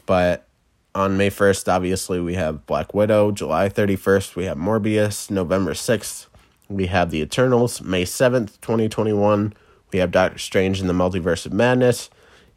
But 0.05 0.47
on 0.93 1.15
May 1.15 1.29
1st, 1.29 1.71
obviously, 1.71 2.19
we 2.19 2.33
have 2.33 2.65
Black 2.65 2.93
Widow. 2.93 3.31
July 3.31 3.69
31st, 3.69 4.35
we 4.35 4.43
have 4.43 4.57
Morbius. 4.57 5.31
November 5.31 5.73
6th, 5.73 6.25
we 6.67 6.87
have 6.87 7.09
The 7.09 7.21
Eternals. 7.21 7.81
May 7.81 8.03
7th, 8.03 8.59
2021, 8.59 9.53
we 9.93 9.99
have 9.99 10.11
Doctor 10.11 10.39
Strange 10.39 10.81
in 10.81 10.87
the 10.87 10.93
Multiverse 10.93 11.45
of 11.45 11.53
Madness. 11.53 12.09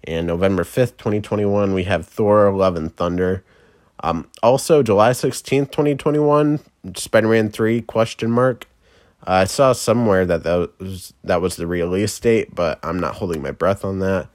And 0.04 0.26
November 0.26 0.64
5th, 0.64 0.96
2021, 0.96 1.72
we 1.72 1.84
have 1.84 2.04
Thor, 2.04 2.52
Love 2.52 2.74
and 2.74 2.94
Thunder. 2.96 3.44
Um, 4.02 4.28
also, 4.42 4.82
July 4.82 5.10
16th, 5.10 5.70
2021, 5.70 6.60
Spider-Man 6.96 7.50
3, 7.50 7.82
question 7.82 8.30
mark. 8.30 8.66
Uh, 9.26 9.30
I 9.30 9.44
saw 9.44 9.72
somewhere 9.72 10.26
that 10.26 10.42
that 10.42 10.70
was, 10.80 11.14
that 11.22 11.40
was 11.40 11.56
the 11.56 11.66
release 11.66 12.18
date, 12.18 12.54
but 12.54 12.80
I'm 12.82 12.98
not 12.98 13.14
holding 13.14 13.40
my 13.40 13.52
breath 13.52 13.84
on 13.84 14.00
that. 14.00 14.28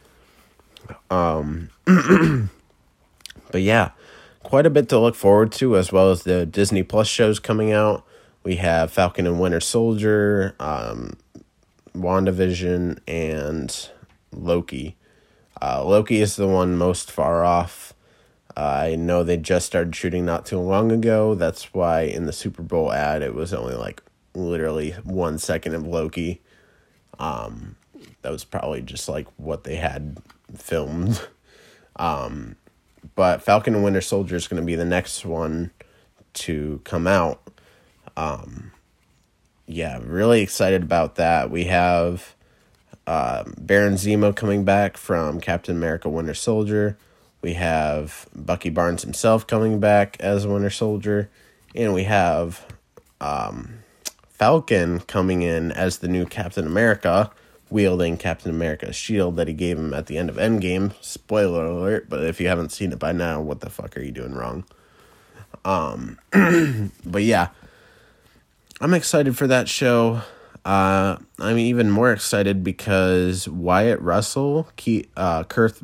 Um, 1.09 1.69
but 3.51 3.61
yeah, 3.61 3.91
quite 4.43 4.65
a 4.65 4.69
bit 4.69 4.87
to 4.89 4.99
look 4.99 5.15
forward 5.15 5.51
to, 5.53 5.75
as 5.75 5.91
well 5.91 6.11
as 6.11 6.23
the 6.23 6.45
Disney 6.45 6.83
Plus 6.83 7.07
shows 7.07 7.39
coming 7.39 7.73
out. 7.73 8.05
We 8.43 8.55
have 8.57 8.91
Falcon 8.91 9.27
and 9.27 9.41
Winter 9.41 9.59
Soldier, 9.59 10.55
um, 10.59 11.17
WandaVision, 11.93 12.99
and 13.05 13.89
Loki. 14.31 14.95
Uh, 15.61 15.83
Loki 15.83 16.21
is 16.21 16.37
the 16.37 16.47
one 16.47 16.77
most 16.77 17.11
far 17.11 17.43
off. 17.43 17.93
I 18.57 18.95
know 18.95 19.23
they 19.23 19.37
just 19.37 19.67
started 19.67 19.95
shooting 19.95 20.25
not 20.25 20.47
too 20.47 20.57
long 20.57 20.91
ago. 20.91 21.35
That's 21.35 21.75
why 21.75 22.01
in 22.01 22.25
the 22.25 22.33
Super 22.33 22.63
Bowl 22.63 22.91
ad, 22.91 23.21
it 23.21 23.35
was 23.35 23.53
only 23.53 23.75
like 23.75 24.01
literally 24.33 24.91
one 25.03 25.37
second 25.37 25.75
of 25.75 25.85
Loki. 25.85 26.41
Um, 27.19 27.75
that 28.23 28.31
was 28.31 28.43
probably 28.43 28.81
just 28.81 29.07
like 29.07 29.27
what 29.37 29.63
they 29.63 29.75
had 29.75 30.17
filmed. 30.55 31.21
Um, 31.99 32.57
but 33.15 33.41
Falcon 33.41 33.73
and 33.73 33.83
Winter 33.83 34.01
Soldier 34.01 34.35
is 34.35 34.47
going 34.47 34.61
to 34.61 34.65
be 34.65 34.75
the 34.75 34.85
next 34.85 35.25
one 35.25 35.71
to 36.33 36.79
come 36.83 37.07
out. 37.07 37.41
Um, 38.15 38.71
yeah, 39.65 39.99
really 40.03 40.41
excited 40.41 40.83
about 40.83 41.15
that. 41.15 41.49
We 41.49 41.63
have 41.63 42.35
uh, 43.07 43.45
Baron 43.57 43.95
Zemo 43.95 44.35
coming 44.35 44.63
back 44.63 44.95
from 44.95 45.41
Captain 45.41 45.75
America 45.75 46.07
Winter 46.07 46.35
Soldier. 46.35 46.99
We 47.41 47.53
have 47.53 48.27
Bucky 48.35 48.69
Barnes 48.69 49.03
himself 49.03 49.45
coming 49.45 49.79
back 49.79 50.17
as 50.19 50.47
Winter 50.47 50.69
Soldier. 50.69 51.29
And 51.75 51.93
we 51.93 52.03
have 52.03 52.65
um, 53.21 53.79
Falcon 54.29 54.99
coming 55.01 55.41
in 55.41 55.71
as 55.71 55.99
the 55.99 56.07
new 56.07 56.25
Captain 56.25 56.65
America, 56.65 57.31
wielding 57.69 58.17
Captain 58.17 58.49
America's 58.49 58.95
shield 58.95 59.35
that 59.35 59.47
he 59.47 59.53
gave 59.53 59.77
him 59.77 59.93
at 59.93 60.07
the 60.07 60.17
end 60.17 60.29
of 60.29 60.37
Endgame. 60.37 60.93
Spoiler 61.01 61.65
alert, 61.65 62.09
but 62.09 62.23
if 62.23 62.39
you 62.39 62.47
haven't 62.47 62.71
seen 62.71 62.91
it 62.91 62.99
by 62.99 63.11
now, 63.11 63.41
what 63.41 63.61
the 63.61 63.69
fuck 63.69 63.97
are 63.97 64.01
you 64.01 64.11
doing 64.11 64.33
wrong? 64.33 64.65
Um, 65.65 66.19
but 67.05 67.23
yeah, 67.23 67.49
I'm 68.79 68.93
excited 68.93 69.37
for 69.37 69.47
that 69.47 69.67
show. 69.67 70.21
Uh, 70.63 71.17
I'm 71.39 71.57
even 71.57 71.89
more 71.89 72.11
excited 72.11 72.63
because 72.63 73.47
Wyatt 73.47 74.01
Russell, 74.01 74.67
Key, 74.75 75.07
uh, 75.15 75.43
Kurt, 75.45 75.79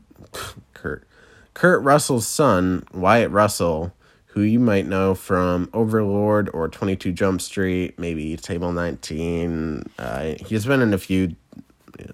Kurt, 1.53 1.83
Russell's 1.83 2.27
son, 2.27 2.85
Wyatt 2.93 3.31
Russell, 3.31 3.93
who 4.27 4.41
you 4.41 4.59
might 4.59 4.87
know 4.87 5.13
from 5.13 5.69
Overlord 5.73 6.49
or 6.53 6.67
22 6.67 7.11
Jump 7.11 7.41
Street, 7.41 7.99
maybe 7.99 8.35
Table 8.35 8.71
19. 8.71 9.83
Uh, 9.99 10.33
he's 10.45 10.65
been 10.65 10.81
in 10.81 10.93
a 10.93 10.97
few, 10.97 11.35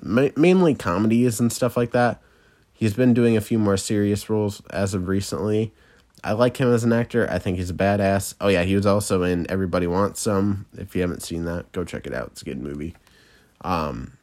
mainly 0.04 0.76
comedies 0.76 1.40
and 1.40 1.52
stuff 1.52 1.78
like 1.78 1.92
that. 1.92 2.22
He's 2.74 2.94
been 2.94 3.14
doing 3.14 3.38
a 3.38 3.42
few 3.42 3.60
more 3.60 3.78
serious 3.78 4.30
roles 4.30 4.62
as 4.70 4.94
of 4.94 5.08
recently. 5.08 5.74
I 6.24 6.34
like 6.34 6.58
him 6.58 6.74
as 6.74 6.84
an 6.84 6.92
actor. 6.92 7.28
I 7.32 7.40
think 7.40 7.58
he's 7.58 7.70
a 7.70 7.74
badass. 7.74 8.36
Oh 8.42 8.50
yeah, 8.50 8.64
he 8.64 8.76
was 8.76 8.86
also 8.86 9.24
in 9.24 9.50
Everybody 9.50 9.88
Wants 9.88 10.22
Some. 10.22 10.66
If 10.78 10.96
you 10.96 11.02
haven't 11.02 11.24
seen 11.24 11.46
that, 11.46 11.72
go 11.72 11.86
check 11.86 12.06
it 12.06 12.14
out. 12.14 12.28
It's 12.28 12.42
a 12.42 12.46
good 12.46 12.62
movie. 12.62 12.96
Um, 13.62 14.18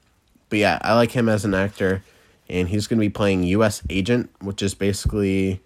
but 0.49 0.59
yeah, 0.59 0.79
I 0.83 0.95
like 0.95 1.13
him 1.13 1.29
as 1.29 1.45
an 1.45 1.55
actor, 1.55 2.03
and 2.49 2.69
he's 2.69 2.87
going 2.87 2.99
to 2.99 3.05
be 3.05 3.11
playing 3.11 3.45
U.S. 3.45 3.83
Agent, 3.91 4.31
which 4.41 4.63
is 4.63 4.75
basically 4.75 5.61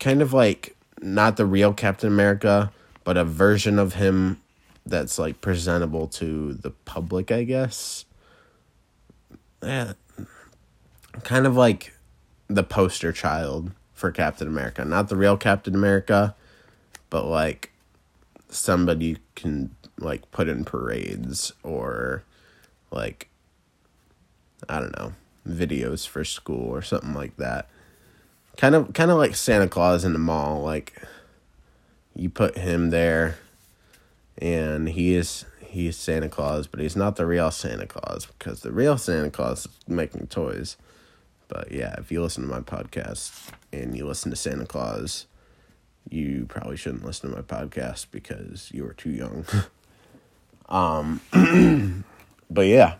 kind 0.00 0.22
of 0.22 0.32
like 0.32 0.76
not 1.00 1.36
the 1.36 1.46
real 1.46 1.72
Captain 1.72 2.08
America, 2.08 2.72
but 3.04 3.16
a 3.16 3.24
version 3.24 3.78
of 3.78 3.94
him 3.94 4.40
that's 4.86 5.18
like 5.18 5.40
presentable 5.40 6.06
to 6.08 6.54
the 6.54 6.70
public, 6.70 7.30
I 7.30 7.44
guess. 7.44 8.04
Yeah, 9.62 9.94
kind 11.22 11.46
of 11.46 11.56
like 11.56 11.94
the 12.48 12.62
poster 12.62 13.12
child 13.12 13.72
for 13.92 14.10
Captain 14.10 14.48
America. 14.48 14.84
Not 14.84 15.08
the 15.08 15.16
real 15.16 15.36
Captain 15.36 15.74
America, 15.74 16.34
but 17.10 17.24
like 17.24 17.72
somebody 18.48 19.18
can 19.34 19.74
like 19.98 20.30
put 20.30 20.48
in 20.48 20.64
parades 20.64 21.52
or 21.62 22.24
like 22.90 23.28
I 24.68 24.80
don't 24.80 24.96
know, 24.98 25.12
videos 25.48 26.06
for 26.06 26.24
school 26.24 26.68
or 26.68 26.82
something 26.82 27.14
like 27.14 27.36
that. 27.36 27.68
Kind 28.56 28.74
of 28.74 28.92
kind 28.92 29.10
of 29.10 29.18
like 29.18 29.34
Santa 29.34 29.68
Claus 29.68 30.04
in 30.04 30.12
the 30.12 30.18
mall, 30.18 30.62
like 30.62 31.02
you 32.14 32.30
put 32.30 32.56
him 32.56 32.90
there 32.90 33.36
and 34.38 34.88
he 34.88 35.14
is 35.14 35.44
he's 35.60 35.96
Santa 35.96 36.28
Claus, 36.28 36.66
but 36.66 36.80
he's 36.80 36.96
not 36.96 37.16
the 37.16 37.26
real 37.26 37.50
Santa 37.50 37.86
Claus 37.86 38.26
because 38.26 38.60
the 38.60 38.72
real 38.72 38.96
Santa 38.96 39.30
Claus 39.30 39.66
is 39.66 39.72
making 39.88 40.28
toys. 40.28 40.76
But 41.48 41.72
yeah, 41.72 41.94
if 41.98 42.10
you 42.10 42.22
listen 42.22 42.44
to 42.44 42.48
my 42.48 42.60
podcast 42.60 43.50
and 43.72 43.96
you 43.96 44.06
listen 44.06 44.30
to 44.30 44.36
Santa 44.36 44.66
Claus, 44.66 45.26
you 46.08 46.46
probably 46.48 46.76
shouldn't 46.76 47.04
listen 47.04 47.30
to 47.30 47.36
my 47.36 47.42
podcast 47.42 48.06
because 48.10 48.70
you 48.72 48.86
are 48.86 48.92
too 48.92 49.10
young. 49.10 49.44
um, 50.68 51.20
but 52.50 52.66
yeah, 52.66 52.96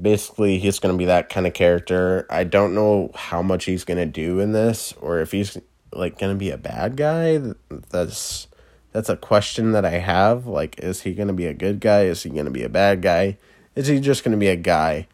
basically 0.00 0.58
he's 0.58 0.78
going 0.78 0.94
to 0.94 0.98
be 0.98 1.04
that 1.06 1.28
kind 1.28 1.46
of 1.46 1.54
character. 1.54 2.26
I 2.30 2.44
don't 2.44 2.74
know 2.74 3.10
how 3.14 3.42
much 3.42 3.64
he's 3.64 3.84
going 3.84 3.98
to 3.98 4.06
do 4.06 4.40
in 4.40 4.52
this 4.52 4.92
or 5.00 5.20
if 5.20 5.32
he's 5.32 5.58
like 5.92 6.18
going 6.18 6.32
to 6.32 6.38
be 6.38 6.50
a 6.50 6.58
bad 6.58 6.96
guy. 6.96 7.40
That's 7.70 8.48
that's 8.92 9.08
a 9.08 9.16
question 9.16 9.72
that 9.72 9.84
I 9.84 9.98
have. 9.98 10.46
Like 10.46 10.78
is 10.80 11.02
he 11.02 11.14
going 11.14 11.28
to 11.28 11.34
be 11.34 11.46
a 11.46 11.54
good 11.54 11.80
guy? 11.80 12.02
Is 12.02 12.22
he 12.22 12.30
going 12.30 12.44
to 12.46 12.50
be 12.50 12.64
a 12.64 12.68
bad 12.68 13.02
guy? 13.02 13.38
Is 13.74 13.86
he 13.86 14.00
just 14.00 14.24
going 14.24 14.32
to 14.32 14.38
be 14.38 14.48
a 14.48 14.56
guy? 14.56 15.06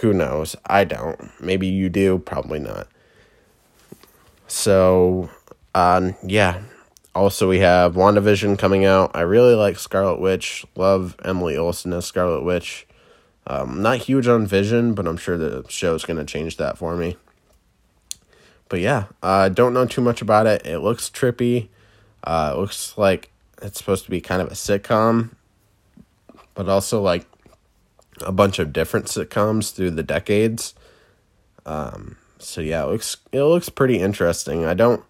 Who 0.00 0.12
knows? 0.12 0.56
I 0.66 0.84
don't. 0.84 1.30
Maybe 1.40 1.66
you 1.66 1.88
do, 1.88 2.18
probably 2.18 2.60
not. 2.60 2.88
So, 4.46 5.30
um, 5.74 6.14
yeah. 6.24 6.62
Also, 7.14 7.48
we 7.48 7.58
have 7.58 7.94
WandaVision 7.94 8.58
coming 8.58 8.84
out. 8.84 9.10
I 9.14 9.22
really 9.22 9.54
like 9.54 9.78
Scarlet 9.78 10.20
Witch. 10.20 10.64
Love 10.76 11.16
Emily 11.24 11.56
Olsen 11.56 11.92
as 11.92 12.06
Scarlet 12.06 12.44
Witch. 12.44 12.86
Um, 13.46 13.82
not 13.82 13.98
huge 13.98 14.28
on 14.28 14.46
Vision, 14.46 14.94
but 14.94 15.06
I'm 15.06 15.16
sure 15.16 15.36
the 15.36 15.64
show's 15.68 16.04
going 16.04 16.18
to 16.18 16.24
change 16.24 16.56
that 16.58 16.78
for 16.78 16.96
me. 16.96 17.16
But 18.68 18.80
yeah, 18.80 19.06
I 19.22 19.46
uh, 19.46 19.48
don't 19.48 19.74
know 19.74 19.86
too 19.86 20.00
much 20.00 20.22
about 20.22 20.46
it. 20.46 20.64
It 20.64 20.78
looks 20.78 21.10
trippy. 21.10 21.68
Uh, 22.22 22.52
it 22.54 22.58
looks 22.58 22.96
like 22.96 23.30
it's 23.60 23.78
supposed 23.78 24.04
to 24.04 24.10
be 24.10 24.20
kind 24.20 24.40
of 24.40 24.48
a 24.48 24.54
sitcom, 24.54 25.30
but 26.54 26.68
also 26.68 27.02
like 27.02 27.26
a 28.20 28.32
bunch 28.32 28.58
of 28.58 28.72
different 28.72 29.06
sitcoms 29.06 29.72
through 29.72 29.90
the 29.90 30.02
decades. 30.02 30.74
Um, 31.66 32.16
so 32.38 32.60
yeah, 32.60 32.84
it 32.84 32.88
looks 32.88 33.16
it 33.32 33.42
looks 33.42 33.68
pretty 33.68 33.98
interesting. 33.98 34.64
I 34.64 34.74
don't 34.74 35.02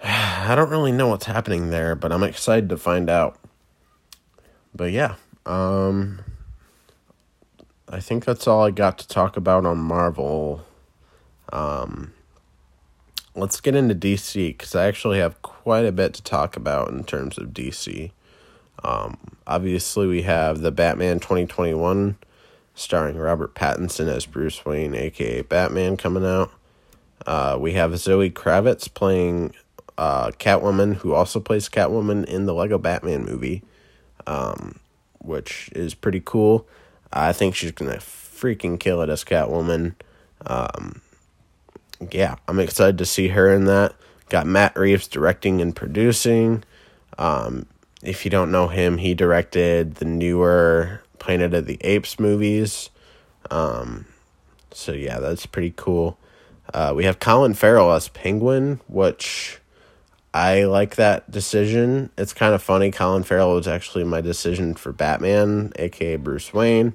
I 0.04 0.54
don't 0.54 0.70
really 0.70 0.92
know 0.92 1.08
what's 1.08 1.26
happening 1.26 1.70
there, 1.70 1.94
but 1.94 2.12
I'm 2.12 2.22
excited 2.22 2.68
to 2.68 2.76
find 2.76 3.08
out. 3.08 3.38
But 4.74 4.92
yeah, 4.92 5.14
um 5.46 6.20
I 7.94 8.00
think 8.00 8.24
that's 8.24 8.48
all 8.48 8.64
I 8.64 8.72
got 8.72 8.98
to 8.98 9.06
talk 9.06 9.36
about 9.36 9.64
on 9.64 9.78
Marvel. 9.78 10.66
Um 11.52 12.12
let's 13.36 13.60
get 13.60 13.76
into 13.76 13.94
DC 13.94 14.58
cuz 14.58 14.74
I 14.74 14.86
actually 14.86 15.20
have 15.20 15.40
quite 15.42 15.84
a 15.84 15.92
bit 15.92 16.12
to 16.14 16.22
talk 16.22 16.56
about 16.56 16.90
in 16.90 17.04
terms 17.04 17.38
of 17.38 17.50
DC. 17.50 18.10
Um, 18.82 19.16
obviously, 19.46 20.08
we 20.08 20.22
have 20.22 20.60
the 20.60 20.72
Batman 20.72 21.20
2021 21.20 22.16
starring 22.74 23.16
Robert 23.16 23.54
Pattinson 23.54 24.08
as 24.08 24.26
Bruce 24.26 24.64
Wayne, 24.64 24.94
aka 24.94 25.42
Batman, 25.42 25.96
coming 25.96 26.26
out. 26.26 26.50
Uh, 27.24 27.56
we 27.60 27.74
have 27.74 27.96
Zoe 27.96 28.28
Kravitz 28.28 28.92
playing 28.92 29.54
uh, 29.96 30.32
Catwoman, 30.32 30.96
who 30.96 31.14
also 31.14 31.38
plays 31.38 31.68
Catwoman 31.68 32.24
in 32.24 32.46
the 32.46 32.54
Lego 32.54 32.76
Batman 32.76 33.24
movie, 33.24 33.62
um, 34.26 34.80
which 35.20 35.70
is 35.76 35.94
pretty 35.94 36.20
cool. 36.22 36.66
I 37.14 37.32
think 37.32 37.54
she's 37.54 37.72
gonna 37.72 37.96
freaking 37.96 38.78
kill 38.78 39.00
it 39.02 39.08
as 39.08 39.24
Catwoman. 39.24 39.94
Um, 40.44 41.00
yeah, 42.10 42.36
I'm 42.48 42.60
excited 42.60 42.98
to 42.98 43.06
see 43.06 43.28
her 43.28 43.52
in 43.52 43.64
that. 43.66 43.94
Got 44.28 44.46
Matt 44.46 44.76
Reeves 44.76 45.06
directing 45.06 45.60
and 45.60 45.74
producing. 45.74 46.64
Um, 47.18 47.66
if 48.02 48.24
you 48.24 48.30
don't 48.30 48.50
know 48.50 48.68
him, 48.68 48.98
he 48.98 49.14
directed 49.14 49.96
the 49.96 50.04
newer 50.04 51.02
Planet 51.18 51.54
of 51.54 51.66
the 51.66 51.78
Apes 51.82 52.18
movies. 52.18 52.90
Um, 53.50 54.06
so 54.72 54.92
yeah, 54.92 55.20
that's 55.20 55.46
pretty 55.46 55.72
cool. 55.76 56.18
Uh, 56.72 56.92
we 56.94 57.04
have 57.04 57.20
Colin 57.20 57.54
Farrell 57.54 57.92
as 57.92 58.08
Penguin, 58.08 58.80
which 58.88 59.60
I 60.34 60.64
like 60.64 60.96
that 60.96 61.30
decision. 61.30 62.10
It's 62.18 62.32
kind 62.32 62.54
of 62.54 62.62
funny. 62.62 62.90
Colin 62.90 63.22
Farrell 63.22 63.54
was 63.54 63.68
actually 63.68 64.02
my 64.02 64.20
decision 64.20 64.74
for 64.74 64.92
Batman, 64.92 65.72
aka 65.76 66.16
Bruce 66.16 66.52
Wayne. 66.52 66.94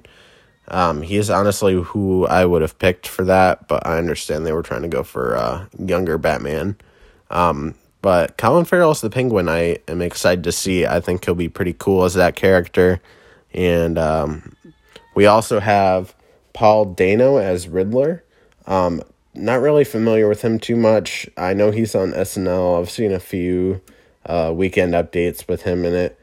Um, 0.68 1.00
he 1.00 1.16
is 1.16 1.30
honestly 1.30 1.74
who 1.74 2.26
I 2.26 2.44
would 2.44 2.60
have 2.60 2.78
picked 2.78 3.08
for 3.08 3.24
that, 3.24 3.66
but 3.66 3.86
I 3.86 3.96
understand 3.96 4.44
they 4.44 4.52
were 4.52 4.62
trying 4.62 4.82
to 4.82 4.88
go 4.88 5.02
for 5.02 5.36
uh, 5.36 5.66
younger 5.78 6.18
Batman. 6.18 6.76
Um, 7.30 7.76
but 8.02 8.36
Colin 8.36 8.66
Farrell 8.66 8.90
as 8.90 9.00
the 9.00 9.08
Penguin, 9.08 9.48
I 9.48 9.78
am 9.88 10.02
excited 10.02 10.44
to 10.44 10.52
see. 10.52 10.84
I 10.84 11.00
think 11.00 11.24
he'll 11.24 11.34
be 11.34 11.48
pretty 11.48 11.74
cool 11.78 12.04
as 12.04 12.14
that 12.14 12.36
character. 12.36 13.00
And 13.54 13.98
um, 13.98 14.54
we 15.14 15.24
also 15.24 15.60
have 15.60 16.14
Paul 16.52 16.84
Dano 16.84 17.38
as 17.38 17.68
Riddler. 17.68 18.22
Um, 18.66 19.02
not 19.40 19.60
really 19.60 19.84
familiar 19.84 20.28
with 20.28 20.42
him 20.42 20.58
too 20.58 20.76
much. 20.76 21.28
I 21.36 21.54
know 21.54 21.70
he's 21.70 21.94
on 21.94 22.12
SNL. 22.12 22.80
I've 22.80 22.90
seen 22.90 23.12
a 23.12 23.20
few 23.20 23.80
uh, 24.26 24.52
weekend 24.54 24.94
updates 24.94 25.48
with 25.48 25.62
him 25.62 25.84
in 25.84 25.94
it. 25.94 26.18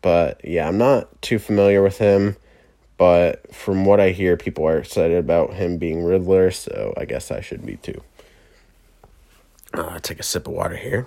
But 0.00 0.40
yeah, 0.44 0.66
I'm 0.66 0.78
not 0.78 1.22
too 1.22 1.38
familiar 1.38 1.82
with 1.82 1.98
him. 1.98 2.36
But 2.98 3.52
from 3.54 3.84
what 3.84 4.00
I 4.00 4.10
hear, 4.10 4.36
people 4.36 4.66
are 4.66 4.78
excited 4.78 5.16
about 5.16 5.54
him 5.54 5.78
being 5.78 6.04
Riddler, 6.04 6.50
so 6.50 6.94
I 6.96 7.04
guess 7.04 7.30
I 7.30 7.40
should 7.40 7.64
be 7.66 7.76
too. 7.76 8.00
Uh, 9.74 9.98
take 10.00 10.20
a 10.20 10.22
sip 10.22 10.46
of 10.46 10.52
water 10.52 10.76
here. 10.76 11.06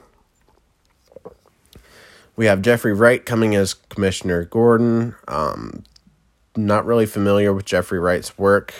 We 2.35 2.47
have 2.47 2.61
Jeffrey 2.61 2.93
Wright 2.93 3.25
coming 3.25 3.55
as 3.55 3.75
Commissioner 3.75 4.43
Gordon. 4.43 5.15
Um, 5.27 5.83
not 6.57 6.85
really 6.85 7.05
familiar 7.05 7.53
with 7.53 7.65
Jeffrey 7.65 7.99
Wright's 7.99 8.37
work. 8.37 8.73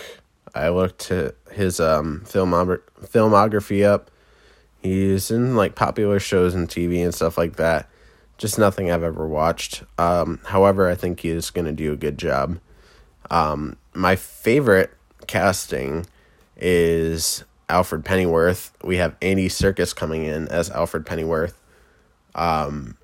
I 0.56 0.70
looked 0.70 1.12
his 1.52 1.80
um, 1.80 2.22
filmography 2.26 3.86
up. 3.86 4.10
He's 4.82 5.30
in 5.30 5.56
like 5.56 5.76
popular 5.76 6.20
shows 6.20 6.56
and 6.56 6.68
TV 6.68 7.04
and 7.04 7.14
stuff 7.14 7.38
like 7.38 7.58
that. 7.58 7.90
Just 8.38 8.60
nothing 8.60 8.92
I've 8.92 9.04
ever 9.04 9.28
watched. 9.28 9.84
Um, 9.98 10.40
however, 10.46 10.90
I 10.90 10.96
think 10.96 11.20
he's 11.22 11.50
going 11.50 11.66
to 11.66 11.72
do 11.72 11.92
a 11.94 11.98
good 11.98 12.18
job. 12.18 12.60
Um, 13.30 13.78
my 13.94 14.16
favorite 14.16 14.94
casting 15.28 16.06
is 16.58 17.44
Alfred 17.70 18.06
Pennyworth. 18.06 18.72
We 18.84 18.98
have 18.98 19.16
Andy 19.22 19.50
Serkis 19.50 19.96
coming 19.96 20.24
in 20.24 20.48
as 20.50 20.70
Alfred 20.70 21.06
Pennyworth. 21.06 21.62
Um, 22.36 22.98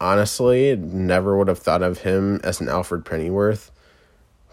honestly, 0.00 0.76
never 0.76 1.36
would 1.36 1.48
have 1.48 1.58
thought 1.58 1.82
of 1.82 1.98
him 1.98 2.40
as 2.42 2.60
an 2.60 2.68
Alfred 2.68 3.04
Pennyworth, 3.04 3.70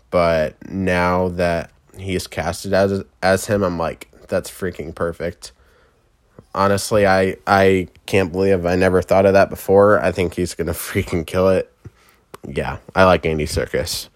but 0.09 0.55
now 0.69 1.29
that 1.29 1.71
he 1.97 2.15
is 2.15 2.27
casted 2.27 2.73
as 2.73 3.03
as 3.21 3.47
him, 3.47 3.63
I'm 3.63 3.77
like, 3.77 4.09
that's 4.27 4.49
freaking 4.49 4.93
perfect. 4.93 5.51
Honestly, 6.53 7.05
I 7.05 7.37
I 7.45 7.87
can't 8.05 8.31
believe 8.31 8.65
I 8.65 8.75
never 8.75 9.01
thought 9.01 9.25
of 9.25 9.33
that 9.33 9.49
before. 9.49 10.03
I 10.03 10.11
think 10.11 10.35
he's 10.35 10.53
gonna 10.53 10.71
freaking 10.73 11.25
kill 11.25 11.49
it. 11.49 11.71
Yeah, 12.47 12.77
I 12.95 13.03
like 13.03 13.25
Andy 13.25 13.45
Serkis. 13.45 14.09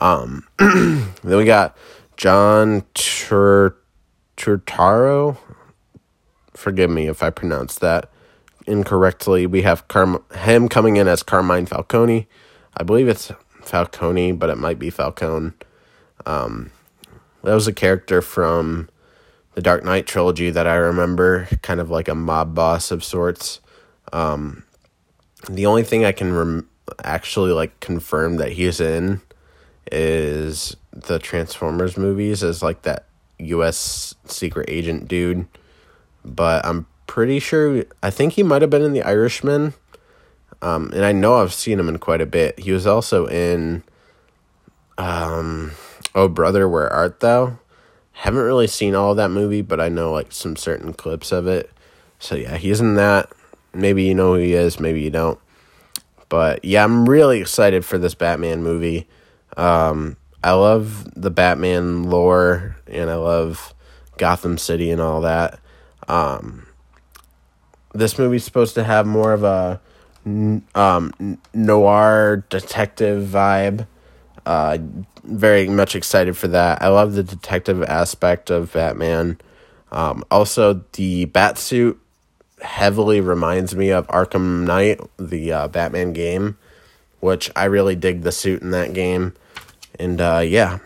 Um, 0.00 0.46
then 0.58 1.12
we 1.22 1.44
got 1.44 1.76
John 2.16 2.84
Tur 2.94 3.76
Turturro. 4.36 5.36
Forgive 6.54 6.90
me 6.90 7.06
if 7.06 7.22
I 7.22 7.30
pronounced 7.30 7.80
that 7.80 8.10
incorrectly. 8.66 9.46
We 9.46 9.62
have 9.62 9.84
him 10.34 10.68
coming 10.68 10.96
in 10.96 11.08
as 11.08 11.22
Carmine 11.22 11.66
Falcone. 11.66 12.28
I 12.76 12.82
believe 12.82 13.08
it's 13.08 13.32
Falcone, 13.68 14.32
but 14.32 14.50
it 14.50 14.58
might 14.58 14.78
be 14.78 14.90
Falcone. 14.90 15.52
Um, 16.26 16.70
that 17.44 17.54
was 17.54 17.66
a 17.66 17.72
character 17.72 18.22
from 18.22 18.88
the 19.54 19.62
Dark 19.62 19.84
Knight 19.84 20.06
trilogy 20.06 20.50
that 20.50 20.66
I 20.66 20.74
remember, 20.74 21.48
kind 21.62 21.80
of 21.80 21.90
like 21.90 22.08
a 22.08 22.14
mob 22.14 22.54
boss 22.54 22.90
of 22.90 23.04
sorts. 23.04 23.60
Um, 24.12 24.64
the 25.48 25.66
only 25.66 25.82
thing 25.82 26.04
I 26.04 26.12
can 26.12 26.32
rem- 26.32 26.68
actually 27.04 27.52
like 27.52 27.78
confirm 27.80 28.36
that 28.36 28.52
he's 28.52 28.80
in 28.80 29.20
is 29.92 30.76
the 30.92 31.18
Transformers 31.18 31.96
movies 31.96 32.42
as 32.42 32.62
like 32.62 32.82
that 32.82 33.06
U.S. 33.38 34.14
secret 34.24 34.68
agent 34.68 35.08
dude. 35.08 35.46
But 36.24 36.64
I'm 36.64 36.86
pretty 37.06 37.38
sure. 37.38 37.84
I 38.02 38.10
think 38.10 38.34
he 38.34 38.42
might 38.42 38.62
have 38.62 38.70
been 38.70 38.82
in 38.82 38.92
The 38.92 39.02
Irishman. 39.02 39.74
Um, 40.60 40.90
and 40.92 41.04
I 41.04 41.12
know 41.12 41.36
I've 41.36 41.52
seen 41.52 41.78
him 41.78 41.88
in 41.88 41.98
quite 41.98 42.20
a 42.20 42.26
bit. 42.26 42.58
He 42.58 42.72
was 42.72 42.86
also 42.86 43.26
in 43.26 43.84
um, 44.96 45.72
Oh 46.14 46.28
Brother, 46.28 46.68
Where 46.68 46.92
Art 46.92 47.20
Thou? 47.20 47.58
Haven't 48.12 48.42
really 48.42 48.66
seen 48.66 48.94
all 48.94 49.12
of 49.12 49.16
that 49.18 49.30
movie, 49.30 49.62
but 49.62 49.80
I 49.80 49.88
know 49.88 50.12
like 50.12 50.32
some 50.32 50.56
certain 50.56 50.92
clips 50.92 51.30
of 51.30 51.46
it. 51.46 51.70
So 52.18 52.34
yeah, 52.34 52.56
he's 52.56 52.80
in 52.80 52.94
that. 52.96 53.30
Maybe 53.72 54.02
you 54.02 54.14
know 54.14 54.34
who 54.34 54.40
he 54.40 54.54
is, 54.54 54.80
maybe 54.80 55.00
you 55.00 55.10
don't. 55.10 55.38
But 56.28 56.64
yeah, 56.64 56.82
I'm 56.82 57.08
really 57.08 57.40
excited 57.40 57.84
for 57.84 57.96
this 57.96 58.14
Batman 58.14 58.62
movie. 58.62 59.06
Um, 59.56 60.16
I 60.42 60.52
love 60.52 61.08
the 61.14 61.30
Batman 61.30 62.04
lore 62.04 62.76
and 62.86 63.08
I 63.10 63.14
love 63.14 63.74
Gotham 64.16 64.58
City 64.58 64.90
and 64.90 65.00
all 65.00 65.20
that. 65.22 65.60
Um, 66.08 66.66
this 67.94 68.18
movie's 68.18 68.44
supposed 68.44 68.74
to 68.74 68.84
have 68.84 69.06
more 69.06 69.32
of 69.32 69.44
a 69.44 69.80
um, 70.74 71.38
noir 71.54 72.44
detective 72.48 73.28
vibe. 73.28 73.86
Uh, 74.46 74.78
very 75.24 75.68
much 75.68 75.94
excited 75.94 76.36
for 76.36 76.48
that. 76.48 76.80
I 76.82 76.88
love 76.88 77.12
the 77.12 77.22
detective 77.22 77.82
aspect 77.82 78.50
of 78.50 78.72
Batman. 78.72 79.38
Um, 79.92 80.24
also, 80.30 80.84
the 80.92 81.26
bat 81.26 81.58
suit 81.58 82.00
heavily 82.62 83.20
reminds 83.20 83.74
me 83.74 83.90
of 83.90 84.06
Arkham 84.08 84.64
Knight, 84.64 85.00
the 85.18 85.52
uh, 85.52 85.68
Batman 85.68 86.12
game, 86.12 86.56
which 87.20 87.50
I 87.54 87.64
really 87.64 87.96
dig 87.96 88.22
the 88.22 88.32
suit 88.32 88.62
in 88.62 88.70
that 88.70 88.92
game. 88.92 89.34
And 89.98 90.20
uh, 90.20 90.42
yeah, 90.44 90.78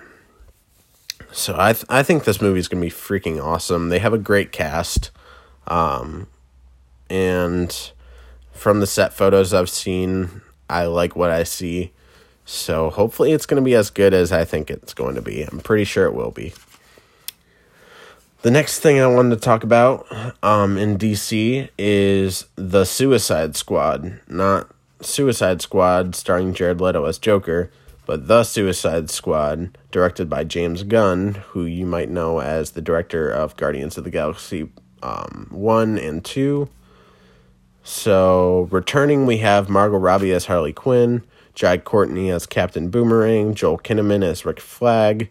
so 1.30 1.54
I 1.58 1.72
th- 1.72 1.86
I 1.88 2.02
think 2.02 2.24
this 2.24 2.40
movie 2.40 2.60
is 2.60 2.68
gonna 2.68 2.82
be 2.82 2.90
freaking 2.90 3.42
awesome. 3.42 3.88
They 3.88 3.98
have 3.98 4.12
a 4.12 4.18
great 4.18 4.52
cast. 4.52 5.10
Um, 5.66 6.26
and 7.08 7.92
from 8.52 8.80
the 8.80 8.86
set 8.86 9.12
photos 9.12 9.52
I've 9.52 9.70
seen, 9.70 10.42
I 10.68 10.86
like 10.86 11.16
what 11.16 11.30
I 11.30 11.42
see. 11.42 11.92
So 12.44 12.90
hopefully 12.90 13.32
it's 13.32 13.46
going 13.46 13.60
to 13.60 13.64
be 13.64 13.74
as 13.74 13.90
good 13.90 14.14
as 14.14 14.32
I 14.32 14.44
think 14.44 14.70
it's 14.70 14.94
going 14.94 15.14
to 15.14 15.22
be. 15.22 15.42
I'm 15.42 15.60
pretty 15.60 15.84
sure 15.84 16.06
it 16.06 16.14
will 16.14 16.30
be. 16.30 16.52
The 18.42 18.50
next 18.50 18.80
thing 18.80 19.00
I 19.00 19.06
wanted 19.06 19.36
to 19.36 19.40
talk 19.40 19.62
about 19.62 20.06
um, 20.42 20.76
in 20.76 20.98
DC 20.98 21.68
is 21.78 22.46
the 22.56 22.84
Suicide 22.84 23.54
Squad. 23.54 24.20
Not 24.28 24.68
Suicide 25.00 25.62
Squad 25.62 26.16
starring 26.16 26.52
Jared 26.52 26.80
Leto 26.80 27.04
as 27.04 27.18
Joker, 27.18 27.70
but 28.04 28.26
The 28.26 28.42
Suicide 28.42 29.10
Squad, 29.10 29.78
directed 29.92 30.28
by 30.28 30.42
James 30.42 30.82
Gunn, 30.82 31.34
who 31.50 31.64
you 31.64 31.86
might 31.86 32.08
know 32.08 32.40
as 32.40 32.72
the 32.72 32.82
director 32.82 33.30
of 33.30 33.56
Guardians 33.56 33.96
of 33.96 34.02
the 34.02 34.10
Galaxy 34.10 34.68
um, 35.04 35.46
1 35.50 35.98
and 35.98 36.24
2 36.24 36.68
so 37.84 38.68
returning, 38.70 39.26
we 39.26 39.38
have 39.38 39.68
Margot 39.68 39.98
Robbie 39.98 40.32
as 40.32 40.46
Harley 40.46 40.72
Quinn, 40.72 41.22
Jai 41.54 41.78
Courtney 41.78 42.30
as 42.30 42.46
Captain 42.46 42.88
Boomerang, 42.88 43.54
Joel 43.54 43.78
Kinnaman 43.78 44.24
as 44.24 44.44
Rick 44.44 44.60
Flag, 44.60 45.30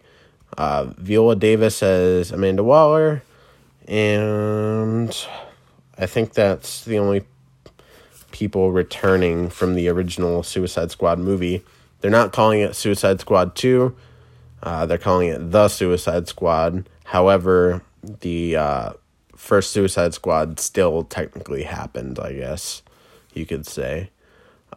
uh, 0.58 0.86
Viola 0.96 1.36
Davis 1.36 1.82
as 1.82 2.30
Amanda 2.30 2.62
Waller, 2.62 3.22
and 3.88 5.26
I 5.98 6.06
think 6.06 6.32
that's 6.32 6.84
the 6.84 6.98
only 6.98 7.24
people 8.30 8.72
returning 8.72 9.50
from 9.50 9.74
the 9.74 9.88
original 9.88 10.42
Suicide 10.42 10.90
Squad 10.90 11.18
movie. 11.18 11.62
They're 12.00 12.10
not 12.10 12.32
calling 12.32 12.60
it 12.60 12.74
Suicide 12.74 13.20
Squad 13.20 13.54
2. 13.54 13.94
Uh, 14.62 14.86
they're 14.86 14.98
calling 14.98 15.28
it 15.28 15.50
The 15.50 15.68
Suicide 15.68 16.28
Squad. 16.28 16.88
However, 17.04 17.82
the 18.02 18.56
uh, 18.56 18.92
first 19.42 19.72
Suicide 19.72 20.14
Squad 20.14 20.60
still 20.60 21.02
technically 21.02 21.64
happened, 21.64 22.18
I 22.20 22.32
guess 22.32 22.80
you 23.34 23.44
could 23.44 23.66
say. 23.66 24.10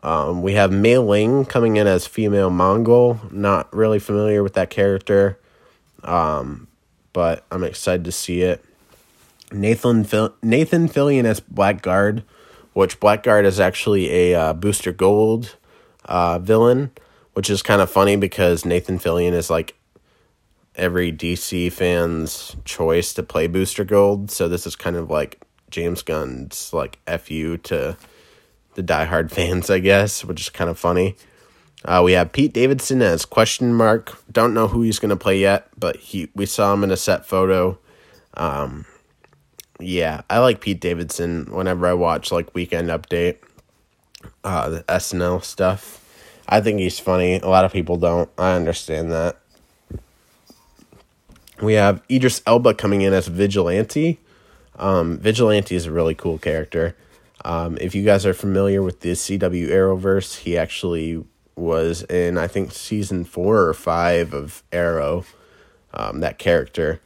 Um, 0.01 0.41
we 0.41 0.53
have 0.53 0.71
Mei 0.71 0.97
Ling 0.97 1.45
coming 1.45 1.77
in 1.77 1.85
as 1.85 2.07
female 2.07 2.49
Mongal. 2.49 3.31
Not 3.31 3.71
really 3.73 3.99
familiar 3.99 4.41
with 4.41 4.53
that 4.53 4.71
character, 4.71 5.39
um, 6.03 6.67
but 7.13 7.45
I'm 7.51 7.63
excited 7.63 8.03
to 8.05 8.11
see 8.11 8.41
it. 8.41 8.65
Nathan 9.51 10.01
Nathan 10.41 10.89
Fillion 10.89 11.25
as 11.25 11.39
Blackguard, 11.39 12.23
which 12.73 12.99
Blackguard 12.99 13.45
is 13.45 13.59
actually 13.59 14.09
a 14.09 14.35
uh, 14.35 14.53
Booster 14.53 14.91
Gold 14.91 15.57
uh, 16.05 16.39
villain, 16.39 16.89
which 17.33 17.51
is 17.51 17.61
kind 17.61 17.81
of 17.81 17.91
funny 17.91 18.15
because 18.15 18.65
Nathan 18.65 18.97
Fillion 18.97 19.33
is 19.33 19.51
like 19.51 19.75
every 20.77 21.11
DC 21.11 21.71
fan's 21.71 22.55
choice 22.65 23.13
to 23.13 23.23
play 23.23 23.47
Booster 23.47 23.83
Gold. 23.83 24.31
So 24.31 24.47
this 24.47 24.67
is 24.67 24.75
kind 24.75 24.95
of 24.95 25.09
like 25.09 25.41
James 25.69 26.01
Gunn's 26.01 26.73
like 26.73 26.99
fu 27.19 27.57
to 27.57 27.97
the 28.75 28.83
diehard 28.83 29.31
fans, 29.31 29.69
I 29.69 29.79
guess, 29.79 30.23
which 30.23 30.41
is 30.41 30.49
kind 30.49 30.69
of 30.69 30.77
funny. 30.77 31.15
Uh, 31.83 32.01
we 32.03 32.13
have 32.13 32.31
Pete 32.31 32.53
Davidson 32.53 33.01
as 33.01 33.25
question 33.25 33.73
mark. 33.73 34.17
Don't 34.31 34.53
know 34.53 34.67
who 34.67 34.81
he's 34.81 34.99
to 34.99 35.15
play 35.15 35.39
yet, 35.39 35.67
but 35.77 35.97
he 35.97 36.29
we 36.33 36.45
saw 36.45 36.73
him 36.73 36.83
in 36.83 36.91
a 36.91 36.97
set 36.97 37.25
photo. 37.25 37.77
Um, 38.33 38.85
yeah, 39.79 40.21
I 40.29 40.39
like 40.39 40.61
Pete 40.61 40.81
Davidson 40.81 41.45
whenever 41.51 41.85
I 41.85 41.93
watch 41.93 42.31
like 42.31 42.55
Weekend 42.55 42.89
Update, 42.89 43.37
uh, 44.43 44.69
the 44.69 44.83
SNL 44.83 45.43
stuff. 45.43 46.01
I 46.47 46.61
think 46.61 46.79
he's 46.79 46.99
funny. 46.99 47.39
A 47.39 47.47
lot 47.47 47.65
of 47.65 47.73
people 47.73 47.97
don't. 47.97 48.29
I 48.37 48.53
understand 48.53 49.11
that. 49.11 49.37
We 51.61 51.73
have 51.73 52.01
Idris 52.11 52.41
Elba 52.45 52.73
coming 52.73 53.01
in 53.01 53.13
as 53.13 53.27
Vigilante. 53.27 54.19
Um, 54.77 55.17
Vigilante 55.19 55.75
is 55.75 55.85
a 55.85 55.91
really 55.91 56.15
cool 56.15 56.37
character. 56.37 56.95
Um, 57.45 57.77
if 57.79 57.95
you 57.95 58.03
guys 58.03 58.25
are 58.25 58.33
familiar 58.33 58.81
with 58.81 59.01
the 59.01 59.11
CW 59.11 59.69
Arrowverse, 59.69 60.39
he 60.39 60.57
actually 60.57 61.23
was 61.55 62.03
in 62.03 62.37
I 62.37 62.47
think 62.47 62.73
season 62.73 63.23
four 63.23 63.61
or 63.61 63.73
five 63.73 64.33
of 64.33 64.63
Arrow. 64.71 65.25
Um, 65.93 66.19
that 66.19 66.37
character, 66.37 66.99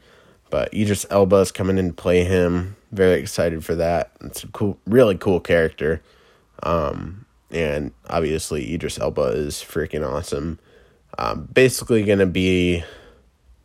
but 0.49 0.73
Idris 0.73 1.05
Elba 1.11 1.35
is 1.35 1.51
coming 1.51 1.77
in 1.77 1.89
to 1.89 1.93
play 1.93 2.23
him. 2.23 2.75
Very 2.91 3.19
excited 3.19 3.63
for 3.63 3.75
that. 3.75 4.11
It's 4.21 4.43
a 4.43 4.47
cool, 4.47 4.79
really 4.87 5.15
cool 5.15 5.39
character. 5.39 6.01
Um, 6.63 7.25
and 7.51 7.91
obviously 8.09 8.73
Idris 8.73 8.97
Elba 8.97 9.25
is 9.25 9.57
freaking 9.57 10.07
awesome. 10.07 10.57
Um, 11.19 11.47
basically 11.53 12.01
gonna 12.01 12.25
be 12.25 12.83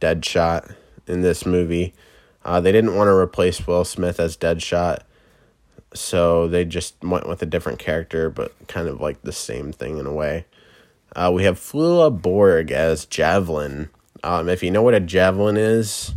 Deadshot 0.00 0.74
in 1.07 1.22
this 1.22 1.44
movie. 1.44 1.94
Uh, 2.44 2.61
they 2.61 2.72
didn't 2.72 2.94
want 2.94 3.09
to 3.09 3.14
replace 3.14 3.66
Will 3.66 3.85
Smith 3.85 4.20
as 4.20 4.37
Deadshot, 4.37 5.00
so 5.94 6.48
they 6.48 6.64
just 6.64 7.02
went 7.02 7.28
with 7.28 7.40
a 7.42 7.46
different 7.46 7.78
character, 7.78 8.28
but 8.28 8.52
kind 8.68 8.88
of 8.88 9.00
like 9.00 9.22
the 9.22 9.33
same 9.33 9.72
thing 9.72 9.98
in 9.98 10.07
a 10.07 10.12
way. 10.12 10.44
Uh, 11.16 11.30
we 11.33 11.44
have 11.44 11.59
Flula 11.59 12.11
Borg 12.11 12.70
as 12.70 13.07
Javelin. 13.07 13.88
Um, 14.22 14.48
if 14.48 14.62
you 14.62 14.70
know 14.70 14.83
what 14.83 14.94
a 14.94 15.00
javelin 15.00 15.57
is, 15.57 16.14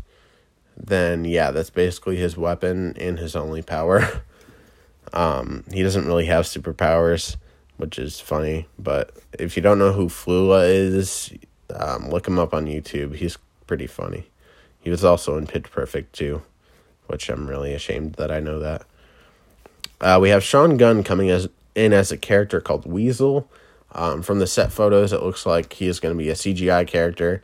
then 0.76 1.26
yeah, 1.26 1.52
that's 1.52 1.70
basically 1.70 2.18
his 2.18 2.38
weapon 2.38 2.96
and 2.98 3.20
his 3.20 3.36
only 3.36 3.62
power. 3.62 4.24
um, 5.14 5.64
he 5.72 5.84
doesn't 5.84 6.06
really 6.06 6.26
have 6.26 6.46
superpowers, 6.46 7.36
which 7.78 8.00
is 8.00 8.20
funny. 8.20 8.68
But 8.80 9.12
if 9.38 9.56
you 9.56 9.62
don't 9.62 9.80
know 9.80 9.94
who 9.94 10.08
Flula 10.08 10.68
is, 10.68 11.34
um, 11.74 12.10
look 12.10 12.28
him 12.28 12.40
up 12.40 12.54
on 12.54 12.66
YouTube. 12.66 13.16
He's 13.16 13.38
pretty 13.68 13.88
funny. 13.88 14.28
He 14.80 14.90
was 14.90 15.04
also 15.04 15.38
in 15.38 15.48
Pitch 15.48 15.70
Perfect 15.72 16.14
too, 16.14 16.42
which 17.08 17.30
I'm 17.30 17.48
really 17.48 17.74
ashamed 17.74 18.14
that 18.14 18.32
I 18.32 18.40
know 18.40 18.60
that. 18.60 18.86
Uh, 20.00 20.18
we 20.22 20.30
have 20.30 20.44
Sean 20.44 20.78
Gunn 20.78 21.04
coming 21.04 21.30
as 21.30 21.48
in 21.76 21.94
as 21.94 22.12
a 22.12 22.18
character 22.18 22.60
called 22.60 22.86
Weasel. 22.86 23.50
Um, 23.94 24.22
from 24.22 24.40
the 24.40 24.48
set 24.48 24.72
photos, 24.72 25.14
it 25.14 25.24
looks 25.24 25.46
like 25.46 25.74
he 25.74 25.88
is 25.88 26.00
going 26.00 26.14
to 26.14 26.18
be 26.18 26.30
a 26.30 26.34
CGI 26.34 26.88
character. 26.88 27.44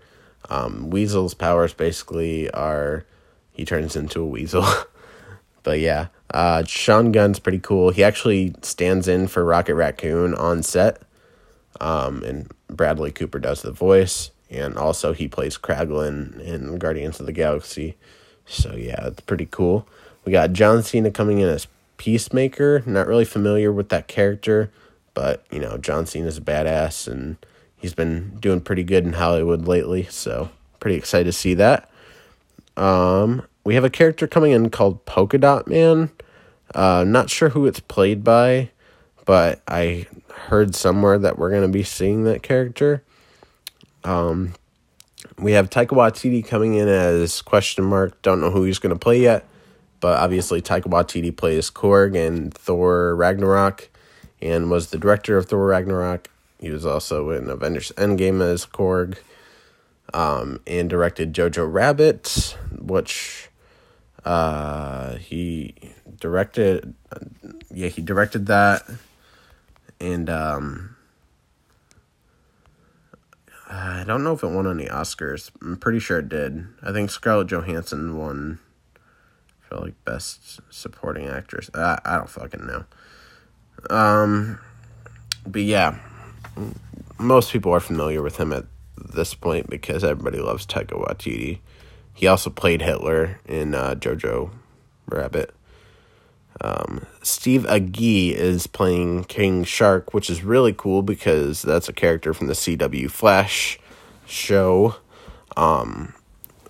Um, 0.50 0.90
Weasel's 0.90 1.34
powers 1.34 1.74
basically 1.74 2.50
are 2.52 3.06
he 3.52 3.66
turns 3.66 3.96
into 3.96 4.22
a 4.22 4.26
weasel. 4.26 4.66
but 5.64 5.80
yeah, 5.80 6.08
uh, 6.34 6.64
Sean 6.66 7.12
Gunn's 7.12 7.40
pretty 7.40 7.60
cool. 7.60 7.92
He 7.92 8.04
actually 8.04 8.56
stands 8.62 9.08
in 9.08 9.28
for 9.28 9.46
Rocket 9.46 9.76
Raccoon 9.76 10.34
on 10.34 10.64
set. 10.64 11.02
Um, 11.80 12.24
and 12.24 12.52
Bradley 12.68 13.12
Cooper 13.12 13.40
does 13.40 13.62
the 13.62 13.72
voice. 13.72 14.32
And 14.54 14.78
also, 14.78 15.14
he 15.14 15.28
plays 15.28 15.58
Kraglin 15.58 16.40
in 16.40 16.78
Guardians 16.78 17.20
of 17.20 17.26
the 17.26 17.32
Galaxy. 17.32 17.96
So 18.46 18.76
yeah, 18.76 19.08
it's 19.08 19.22
pretty 19.22 19.48
cool. 19.50 19.88
We 20.26 20.32
got 20.32 20.54
John 20.54 20.84
Cena 20.84 21.12
coming 21.12 21.40
in 21.40 21.50
as 21.50 21.68
Peacemaker. 21.98 22.84
Not 22.86 23.08
really 23.08 23.26
familiar 23.26 23.72
with 23.72 23.90
that 23.90 24.08
character, 24.08 24.72
but 25.14 25.46
you 25.52 25.60
know, 25.60 25.78
John 25.78 26.06
Cena's 26.06 26.38
a 26.38 26.42
badass 26.42 27.08
and 27.08 27.38
he's 27.78 27.94
been 27.94 28.38
doing 28.40 28.62
pretty 28.62 28.84
good 28.84 29.06
in 29.06 29.14
Hollywood 29.14 29.68
lately, 29.68 30.04
so 30.04 30.50
pretty 30.80 30.98
excited 30.98 31.26
to 31.26 31.32
see 31.32 31.54
that. 31.56 31.90
Um, 32.76 33.46
we 33.64 33.76
have 33.76 33.84
a 33.84 33.90
character 33.90 34.28
coming 34.28 34.52
in 34.52 34.70
called 34.70 35.06
Polka 35.06 35.38
Dot 35.38 35.68
Man. 35.68 36.10
Uh, 36.74 37.04
not 37.06 37.30
sure 37.30 37.50
who 37.50 37.66
it's 37.66 37.80
played 37.80 38.24
by, 38.24 38.70
but 39.26 39.62
I 39.68 40.08
heard 40.34 40.76
somewhere 40.76 41.18
that 41.20 41.38
we're 41.38 41.52
gonna 41.52 41.68
be 41.68 41.84
seeing 41.84 42.24
that 42.24 42.44
character. 42.44 43.04
Um, 44.04 44.54
we 45.38 45.54
have 45.54 45.70
Taika 45.70 45.90
Waititi 45.90 46.46
coming 46.46 46.76
in 46.76 46.88
as 46.88 47.42
question 47.42 47.84
mark. 47.84 48.22
Don't 48.22 48.42
know 48.42 48.52
who 48.52 48.64
he's 48.64 48.80
gonna 48.80 48.96
play 48.98 49.20
yet, 49.20 49.46
but 50.00 50.20
obviously 50.20 50.62
Taika 50.62 50.84
Waititi 50.84 51.36
plays 51.36 51.70
Korg 51.70 52.16
and 52.16 52.54
Thor 52.54 53.16
Ragnarok, 53.16 53.90
and 54.42 54.70
was 54.70 54.90
the 54.90 54.98
director 54.98 55.38
of 55.38 55.48
Thor 55.48 55.66
Ragnarok. 55.66 56.30
He 56.60 56.70
was 56.70 56.86
also 56.86 57.30
in 57.32 57.50
Avengers 57.50 57.92
Endgame 57.98 58.42
as 58.42 58.66
Korg, 58.66 59.18
um, 60.14 60.60
and 60.68 60.90
directed 60.90 61.34
Jojo 61.34 61.72
Rabbit, 61.72 62.58
which 62.78 63.50
uh, 64.26 65.16
he 65.16 65.76
directed. 66.20 66.94
Yeah, 67.74 67.88
he 67.88 68.02
directed 68.02 68.46
that, 68.48 68.84
and 70.00 70.30
um, 70.30 70.93
I 73.76 74.04
don't 74.06 74.24
know 74.24 74.34
if 74.34 74.44
it 74.44 74.48
won 74.48 74.68
any 74.68 74.86
Oscars. 74.86 75.50
I'm 75.62 75.78
pretty 75.78 75.98
sure 75.98 76.20
it 76.20 76.30
did. 76.30 76.68
I 76.84 76.92
think 76.92 77.10
Scarlett 77.10 77.48
Johansson 77.48 78.16
won 78.16 78.60
for 79.62 79.78
like 79.78 79.96
best 80.06 80.60
supporting 80.70 81.28
actress. 81.28 81.72
I, 81.74 81.98
I 82.06 82.18
don't 82.18 82.30
fucking 82.30 82.68
know. 82.68 82.86
Um, 83.90 84.60
but 85.48 85.64
yeah, 85.64 85.98
most 87.18 87.52
people 87.52 87.74
are 87.74 87.80
familiar 87.80 88.22
with 88.22 88.38
him 88.38 88.54
at 88.54 88.66
this 88.96 89.34
point 89.34 89.72
because 89.72 90.04
everybody 90.04 90.38
loves 90.38 90.68
Taika 90.68 90.92
Waititi. 90.92 91.60
He 92.14 92.28
also 92.28 92.52
played 92.52 92.84
Hitler 92.84 93.40
in 93.48 93.74
uh, 93.74 93.96
Jojo 93.96 94.52
Rabbit. 95.08 95.52
Um, 96.62 97.06
Steve 97.22 97.64
Agee 97.64 98.32
is 98.34 98.68
playing 98.68 99.26
King 99.26 99.64
Shark, 99.64 100.14
which 100.14 100.30
is 100.30 100.44
really 100.44 100.74
cool 100.74 101.02
because 101.02 101.62
that's 101.62 101.90
a 101.90 101.94
character 101.94 102.34
from 102.34 102.48
the 102.48 102.54
CW 102.54 103.10
Flash 103.10 103.80
show. 104.26 104.96
Um, 105.58 106.14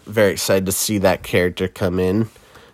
very 0.05 0.31
excited 0.31 0.65
to 0.65 0.71
see 0.71 0.97
that 0.99 1.23
character 1.23 1.67
come 1.67 1.99
in. 1.99 2.29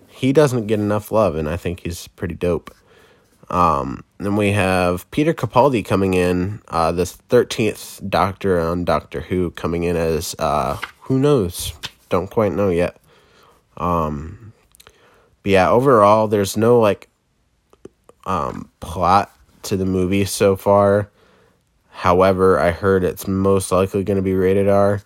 He 0.08 0.34
doesn't 0.34 0.68
get 0.68 0.80
enough 0.80 1.12
love, 1.12 1.36
and 1.36 1.48
I 1.48 1.58
think 1.58 1.82
he's 1.82 2.08
pretty 2.10 2.36
dope. 2.36 2.74
Um, 3.50 4.04
then 4.20 4.36
we 4.36 4.52
have 4.52 5.10
Peter 5.12 5.34
Capaldi 5.34 5.84
coming 5.84 6.14
in, 6.14 6.62
uh, 6.68 6.92
the 6.92 7.04
13th 7.04 8.08
Doctor 8.10 8.60
on 8.60 8.84
Doctor 8.86 9.22
Who, 9.22 9.52
coming 9.52 9.84
in 9.84 9.96
as, 9.96 10.36
uh, 10.38 10.78
who 11.02 11.18
knows? 11.18 11.74
Don't 12.10 12.30
quite 12.30 12.52
know 12.52 12.70
yet. 12.70 12.98
Um, 13.78 14.49
yeah, 15.50 15.70
overall, 15.70 16.28
there's 16.28 16.56
no, 16.56 16.80
like, 16.80 17.10
um, 18.26 18.70
plot 18.80 19.32
to 19.64 19.78
the 19.78 19.86
movie 19.86 20.26
so 20.26 20.56
far. 20.56 21.10
However, 21.90 22.60
I 22.60 22.72
heard 22.72 23.04
it's 23.04 23.28
most 23.28 23.72
likely 23.72 24.04
going 24.04 24.18
to 24.18 24.24
be 24.24 24.34
rated 24.34 24.70
R, 24.70 25.02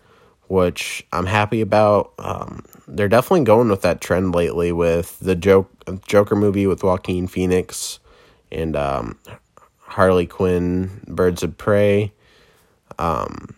which 0.48 1.06
I'm 1.12 1.26
happy 1.26 1.62
about. 1.62 2.14
Um, 2.20 2.64
they're 2.88 3.08
definitely 3.08 3.46
going 3.46 3.70
with 3.70 3.82
that 3.82 4.02
trend 4.02 4.36
lately 4.36 4.72
with 4.72 5.18
the 5.20 5.36
joke 5.36 5.70
Joker 6.08 6.36
movie 6.36 6.68
with 6.68 6.84
Joaquin 6.84 7.28
Phoenix 7.28 8.00
and 8.52 8.76
um, 8.76 9.18
Harley 9.80 10.28
Quinn, 10.28 11.02
Birds 11.08 11.44
of 11.44 11.58
Prey, 11.58 12.14
um, 13.00 13.56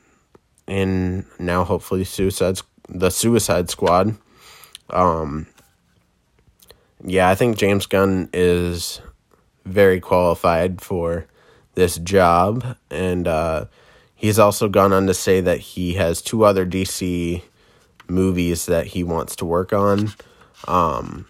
and 0.68 1.26
now 1.38 1.64
hopefully 1.64 2.04
Suicide 2.04 2.62
the 2.88 3.10
Suicide 3.10 3.70
Squad. 3.70 4.16
Um, 4.92 5.48
yeah, 7.06 7.30
I 7.30 7.36
think 7.36 7.58
James 7.58 7.86
Gunn 7.86 8.30
is 8.34 9.02
very 9.66 10.00
qualified 10.00 10.82
for 10.82 11.28
this 11.76 11.98
job, 11.98 12.78
and 12.90 13.28
uh, 13.28 13.66
he's 14.16 14.40
also 14.40 14.68
gone 14.68 14.94
on 14.94 15.08
to 15.08 15.14
say 15.14 15.42
that 15.42 15.60
he 15.60 15.94
has 15.94 16.22
two 16.22 16.44
other 16.44 16.66
DC 16.66 17.42
movies 18.08 18.66
that 18.66 18.88
he 18.88 19.04
wants 19.04 19.36
to 19.38 19.46
work 19.46 19.74
on. 19.74 20.14
Um, 20.68 21.28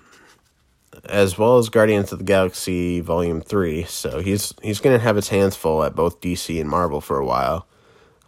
as 1.03 1.37
well 1.37 1.57
as 1.57 1.69
Guardians 1.69 2.11
of 2.11 2.19
the 2.19 2.25
Galaxy 2.25 2.99
Volume 2.99 3.41
Three. 3.41 3.83
So 3.83 4.19
he's 4.19 4.53
he's 4.61 4.79
gonna 4.79 4.99
have 4.99 5.15
his 5.15 5.29
hands 5.29 5.55
full 5.55 5.83
at 5.83 5.95
both 5.95 6.21
DC 6.21 6.59
and 6.59 6.69
Marvel 6.69 7.01
for 7.01 7.19
a 7.19 7.25
while. 7.25 7.67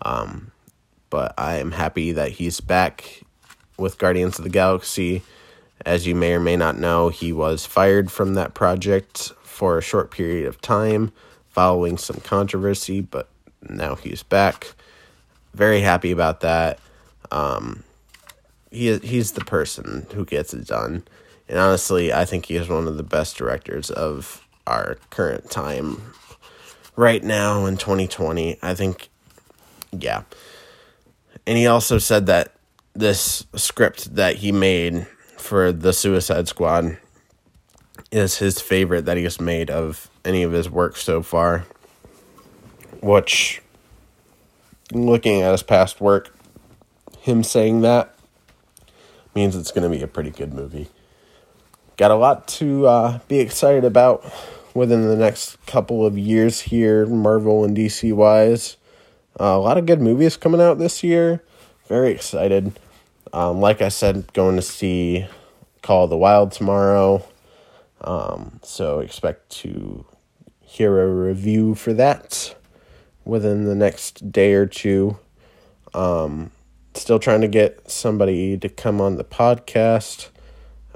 Um, 0.01 0.51
but 1.09 1.33
I 1.37 1.57
am 1.57 1.71
happy 1.71 2.11
that 2.11 2.33
he's 2.33 2.59
back 2.59 3.21
with 3.77 3.97
Guardians 3.97 4.37
of 4.37 4.43
the 4.43 4.49
Galaxy, 4.49 5.23
As 5.85 6.07
you 6.07 6.15
may 6.15 6.33
or 6.33 6.39
may 6.39 6.55
not 6.55 6.79
know, 6.79 7.09
he 7.09 7.31
was 7.31 7.65
fired 7.65 8.11
from 8.11 8.33
that 8.33 8.53
project 8.53 9.31
for 9.43 9.77
a 9.77 9.81
short 9.81 10.11
period 10.11 10.47
of 10.47 10.61
time 10.61 11.11
following 11.49 11.97
some 11.97 12.17
controversy, 12.17 13.01
but 13.01 13.29
now 13.67 13.95
he's 13.95 14.21
back. 14.21 14.75
Very 15.55 15.81
happy 15.81 16.11
about 16.11 16.41
that. 16.41 16.77
Um, 17.31 17.83
he 18.69 18.95
he's 18.99 19.31
the 19.31 19.43
person 19.43 20.05
who 20.13 20.23
gets 20.23 20.53
it 20.53 20.67
done, 20.67 21.03
and 21.49 21.57
honestly, 21.57 22.13
I 22.13 22.25
think 22.25 22.45
he 22.45 22.55
is 22.57 22.69
one 22.69 22.87
of 22.87 22.97
the 22.97 23.03
best 23.03 23.37
directors 23.37 23.89
of 23.89 24.45
our 24.67 24.97
current 25.09 25.49
time. 25.49 26.13
Right 26.95 27.23
now 27.23 27.65
in 27.65 27.77
2020, 27.77 28.59
I 28.61 28.73
think, 28.73 29.09
yeah. 29.91 30.23
And 31.45 31.57
he 31.57 31.65
also 31.65 31.97
said 31.97 32.25
that 32.25 32.53
this 32.93 33.45
script 33.55 34.15
that 34.15 34.35
he 34.37 34.51
made 34.51 35.07
for 35.37 35.71
the 35.71 35.93
Suicide 35.93 36.47
Squad 36.47 36.97
is 38.11 38.37
his 38.37 38.61
favorite 38.61 39.05
that 39.05 39.17
he 39.17 39.23
has 39.23 39.39
made 39.39 39.69
of 39.69 40.09
any 40.23 40.43
of 40.43 40.51
his 40.51 40.69
work 40.69 40.97
so 40.97 41.21
far. 41.21 41.65
Which, 43.01 43.61
looking 44.91 45.41
at 45.41 45.51
his 45.51 45.63
past 45.63 46.01
work, 46.01 46.35
him 47.19 47.43
saying 47.43 47.81
that 47.81 48.15
means 49.35 49.55
it's 49.55 49.71
going 49.71 49.89
to 49.89 49.95
be 49.95 50.03
a 50.03 50.07
pretty 50.07 50.31
good 50.31 50.53
movie. 50.53 50.87
Got 51.97 52.11
a 52.11 52.15
lot 52.15 52.47
to 52.49 52.87
uh, 52.87 53.19
be 53.27 53.39
excited 53.39 53.83
about 53.83 54.25
within 54.73 55.07
the 55.07 55.15
next 55.15 55.63
couple 55.65 56.05
of 56.05 56.17
years 56.17 56.61
here, 56.61 57.05
Marvel 57.05 57.63
and 57.63 57.75
DC 57.75 58.13
wise. 58.13 58.77
Uh, 59.39 59.45
a 59.45 59.59
lot 59.59 59.77
of 59.77 59.85
good 59.85 60.01
movies 60.01 60.37
coming 60.37 60.61
out 60.61 60.79
this 60.79 61.03
year. 61.03 61.43
Very 61.87 62.11
excited. 62.11 62.73
Um, 63.37 63.61
like 63.61 63.83
I 63.83 63.89
said, 63.89 64.33
going 64.33 64.55
to 64.55 64.63
see 64.63 65.27
Call 65.83 66.05
of 66.05 66.09
the 66.09 66.17
Wild 66.17 66.51
tomorrow. 66.51 67.23
Um, 68.01 68.59
so 68.63 68.97
expect 68.99 69.51
to 69.61 70.07
hear 70.59 70.99
a 70.99 71.13
review 71.13 71.75
for 71.75 71.93
that 71.93 72.55
within 73.25 73.65
the 73.65 73.75
next 73.75 74.31
day 74.31 74.53
or 74.53 74.65
two. 74.65 75.19
Um, 75.93 76.49
still 76.95 77.19
trying 77.19 77.41
to 77.41 77.47
get 77.47 77.91
somebody 77.91 78.57
to 78.57 78.69
come 78.69 78.99
on 78.99 79.17
the 79.17 79.23
podcast. 79.23 80.29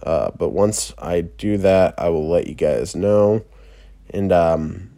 Uh, 0.02 0.32
but 0.36 0.50
once 0.50 0.96
I 0.98 1.22
do 1.22 1.58
that, 1.58 1.94
I 2.00 2.10
will 2.10 2.28
let 2.28 2.48
you 2.48 2.56
guys 2.56 2.96
know. 2.96 3.46
And 4.10 4.32
um, 4.32 4.90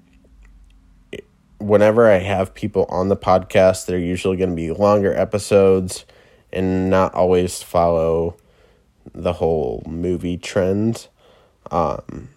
whenever 1.58 2.10
I 2.10 2.19
have 2.19 2.53
people 2.53 2.86
on 2.88 3.10
the 3.10 3.17
podcast, 3.17 3.86
they're 3.86 3.99
usually 3.99 4.38
going 4.38 4.51
to 4.51 4.56
be 4.56 4.71
longer 4.71 5.13
episodes 5.13 6.06
and 6.54 6.89
not 6.89 7.13
always 7.13 7.62
follow 7.62 8.38
the 9.13 9.34
whole 9.34 9.84
movie 9.88 10.38
trend. 10.38 11.08
Um, 11.72 12.30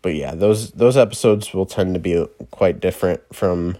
but 0.00 0.14
yeah, 0.14 0.34
those 0.34 0.72
those 0.72 0.96
episodes 0.96 1.52
will 1.54 1.66
tend 1.66 1.94
to 1.94 2.00
be 2.00 2.26
quite 2.50 2.80
different 2.80 3.20
from 3.34 3.76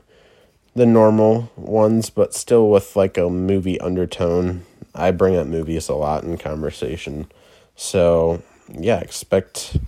the 0.75 0.87
normal 0.87 1.51
ones, 1.57 2.11
but 2.11 2.35
still 2.35 2.71
with 2.71 2.97
like 2.97 3.19
a 3.19 3.29
movie 3.29 3.81
undertone. 3.81 4.65
I 4.95 5.11
bring 5.11 5.37
up 5.37 5.47
movies 5.47 5.89
a 5.89 5.95
lot 5.95 6.25
in 6.25 6.37
conversation. 6.39 7.31
So, 7.77 8.43
yeah, 8.69 9.01
expect 9.01 9.79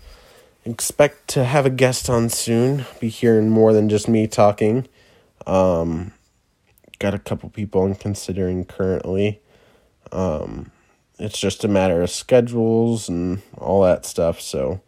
expect 0.65 1.29
to 1.29 1.45
have 1.45 1.67
a 1.67 1.71
guest 1.71 2.09
on 2.09 2.29
soon. 2.29 2.87
Be 3.01 3.09
hearing 3.09 3.51
more 3.51 3.73
than 3.73 3.89
just 3.89 4.09
me 4.09 4.27
talking. 4.27 4.87
Um, 5.47 6.13
got 7.05 7.13
a 7.13 7.19
couple 7.19 7.51
people 7.51 7.83
I'm 7.83 7.95
considering 7.95 8.65
currently. 8.65 9.39
Um, 10.11 10.71
it's 11.19 11.39
just 11.39 11.63
a 11.63 11.69
matter 11.69 12.01
of 12.01 12.09
schedules 12.09 13.11
and 13.11 13.43
all 13.59 13.83
that 13.83 14.07
stuff. 14.07 14.41
So, 14.41 14.81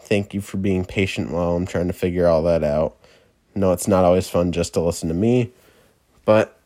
thank 0.00 0.34
you 0.34 0.40
for 0.40 0.56
being 0.56 0.84
patient 0.84 1.30
while 1.30 1.54
I'm 1.54 1.66
trying 1.66 1.86
to 1.86 1.92
figure 1.92 2.26
all 2.26 2.42
that 2.42 2.64
out. 2.64 2.96
No, 3.54 3.70
it's 3.70 3.86
not 3.86 4.04
always 4.04 4.28
fun 4.28 4.50
just 4.50 4.74
to 4.74 4.80
listen 4.80 5.08
to 5.10 5.14
me, 5.14 5.52
but 6.24 6.58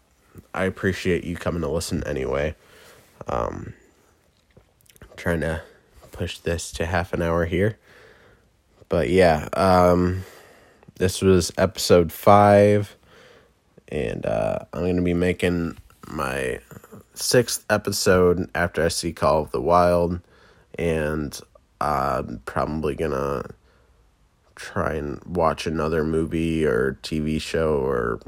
I 0.55 0.65
appreciate 0.65 1.25
you 1.25 1.37
coming 1.37 1.61
to 1.61 1.69
listen 1.69 2.03
anyway. 2.05 2.55
Um, 3.29 3.75
trying 5.17 5.41
to 5.41 5.61
push 6.13 6.39
this 6.39 6.73
to 6.73 6.87
half 6.87 7.13
an 7.13 7.21
hour 7.21 7.45
here. 7.45 7.77
But 8.89 9.11
yeah, 9.11 9.51
um, 9.53 10.25
this 10.95 11.21
was 11.21 11.53
episode 11.59 12.11
five, 12.11 12.97
and 13.95 14.27
uh, 14.27 14.59
I'm 14.73 14.81
going 14.81 14.97
to 14.97 15.03
be 15.03 15.15
making 15.15 15.79
my 16.09 16.59
sixth 17.15 17.65
episode 17.71 18.51
after 18.53 18.85
I 18.85 18.89
see 18.89 19.13
Call 19.13 19.43
of 19.43 19.53
the 19.53 19.61
Wild, 19.61 20.21
and 20.77 21.39
I'm 21.81 22.43
probably 22.45 22.97
going 22.97 23.13
to 23.13 23.51
try 24.57 24.95
and 24.95 25.23
watch 25.25 25.67
another 25.67 26.05
movie 26.05 26.67
or 26.67 26.99
TV 27.05 27.41
show 27.41 27.77
or 27.77 28.21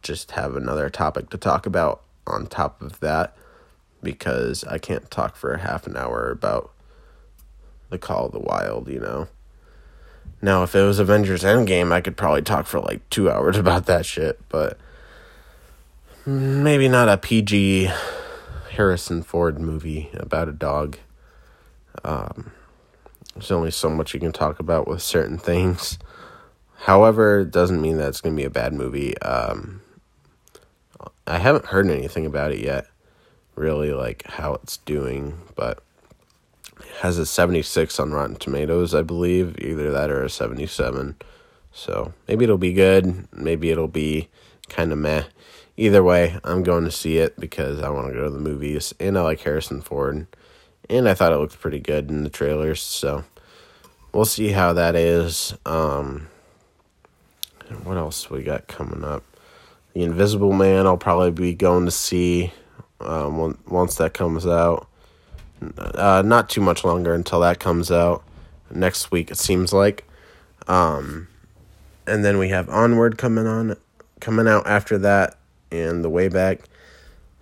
just 0.00 0.30
have 0.32 0.56
another 0.56 0.88
topic 0.88 1.28
to 1.30 1.36
talk 1.36 1.66
about 1.66 2.02
on 2.26 2.46
top 2.46 2.80
of 2.80 2.98
that 3.00 3.36
because 4.02 4.64
I 4.64 4.78
can't 4.78 5.10
talk 5.10 5.36
for 5.36 5.58
half 5.58 5.86
an 5.86 5.98
hour 5.98 6.30
about 6.30 6.72
the 7.90 7.98
Call 7.98 8.26
of 8.26 8.32
the 8.32 8.40
Wild, 8.40 8.88
you 8.88 9.00
know. 9.00 9.28
Now, 10.40 10.64
if 10.64 10.74
it 10.74 10.82
was 10.82 10.98
Avengers 10.98 11.44
Endgame, 11.44 11.92
I 11.92 12.00
could 12.00 12.16
probably 12.16 12.42
talk 12.42 12.66
for 12.66 12.80
like 12.80 13.08
two 13.10 13.30
hours 13.30 13.56
about 13.58 13.86
that 13.86 14.04
shit, 14.04 14.40
but 14.48 14.78
maybe 16.26 16.88
not 16.88 17.08
a 17.08 17.16
PG 17.16 17.90
Harrison 18.72 19.22
Ford 19.22 19.60
movie 19.60 20.10
about 20.14 20.48
a 20.48 20.52
dog. 20.52 20.98
Um, 22.04 22.52
there's 23.34 23.50
only 23.50 23.70
so 23.70 23.88
much 23.88 24.14
you 24.14 24.20
can 24.20 24.32
talk 24.32 24.58
about 24.58 24.88
with 24.88 25.02
certain 25.02 25.38
things. 25.38 25.98
However, 26.74 27.40
it 27.40 27.50
doesn't 27.50 27.80
mean 27.80 27.98
that 27.98 28.08
it's 28.08 28.20
going 28.20 28.34
to 28.34 28.40
be 28.40 28.46
a 28.46 28.50
bad 28.50 28.72
movie. 28.72 29.16
Um, 29.18 29.82
I 31.26 31.38
haven't 31.38 31.66
heard 31.66 31.88
anything 31.88 32.26
about 32.26 32.50
it 32.50 32.58
yet, 32.58 32.86
really, 33.54 33.92
like 33.92 34.26
how 34.26 34.54
it's 34.54 34.78
doing, 34.78 35.38
but 35.54 35.82
has 37.00 37.18
a 37.18 37.26
76 37.26 37.98
on 37.98 38.12
Rotten 38.12 38.36
Tomatoes, 38.36 38.94
I 38.94 39.02
believe, 39.02 39.58
either 39.58 39.90
that 39.90 40.10
or 40.10 40.22
a 40.22 40.30
77. 40.30 41.16
So 41.72 42.12
maybe 42.28 42.44
it'll 42.44 42.58
be 42.58 42.72
good, 42.72 43.26
maybe 43.32 43.70
it'll 43.70 43.88
be 43.88 44.28
kind 44.68 44.92
of 44.92 44.98
meh. 44.98 45.24
Either 45.76 46.02
way, 46.02 46.38
I'm 46.44 46.62
going 46.62 46.84
to 46.84 46.90
see 46.90 47.16
it 47.16 47.40
because 47.40 47.80
I 47.80 47.88
want 47.88 48.08
to 48.08 48.12
go 48.12 48.24
to 48.24 48.30
the 48.30 48.38
movies, 48.38 48.94
and 49.00 49.18
I 49.18 49.22
like 49.22 49.40
Harrison 49.40 49.80
Ford 49.80 50.26
and 50.88 51.08
I 51.08 51.14
thought 51.14 51.32
it 51.32 51.36
looked 51.36 51.60
pretty 51.60 51.80
good 51.80 52.10
in 52.10 52.24
the 52.24 52.30
trailers. 52.30 52.82
So 52.82 53.24
we'll 54.12 54.24
see 54.24 54.48
how 54.48 54.72
that 54.74 54.94
is. 54.94 55.54
Um, 55.64 56.28
what 57.84 57.96
else 57.96 58.30
we 58.30 58.42
got 58.42 58.66
coming 58.66 59.04
up? 59.04 59.24
The 59.94 60.02
Invisible 60.02 60.52
Man. 60.52 60.86
I'll 60.86 60.96
probably 60.96 61.30
be 61.30 61.54
going 61.54 61.86
to 61.86 61.90
see 61.90 62.52
um, 63.00 63.58
once 63.66 63.96
that 63.96 64.14
comes 64.14 64.46
out. 64.46 64.88
Uh, 65.78 66.22
not 66.24 66.48
too 66.48 66.60
much 66.60 66.84
longer 66.84 67.14
until 67.14 67.40
that 67.40 67.60
comes 67.60 67.90
out 67.90 68.24
next 68.70 69.10
week. 69.10 69.30
It 69.30 69.38
seems 69.38 69.72
like. 69.72 70.06
Um, 70.66 71.28
and 72.06 72.24
then 72.24 72.38
we 72.38 72.48
have 72.48 72.68
Onward 72.68 73.18
coming 73.18 73.46
on, 73.46 73.76
coming 74.20 74.48
out 74.48 74.66
after 74.66 74.98
that, 74.98 75.38
and 75.70 76.04
The 76.04 76.10
Way 76.10 76.28
Back. 76.28 76.62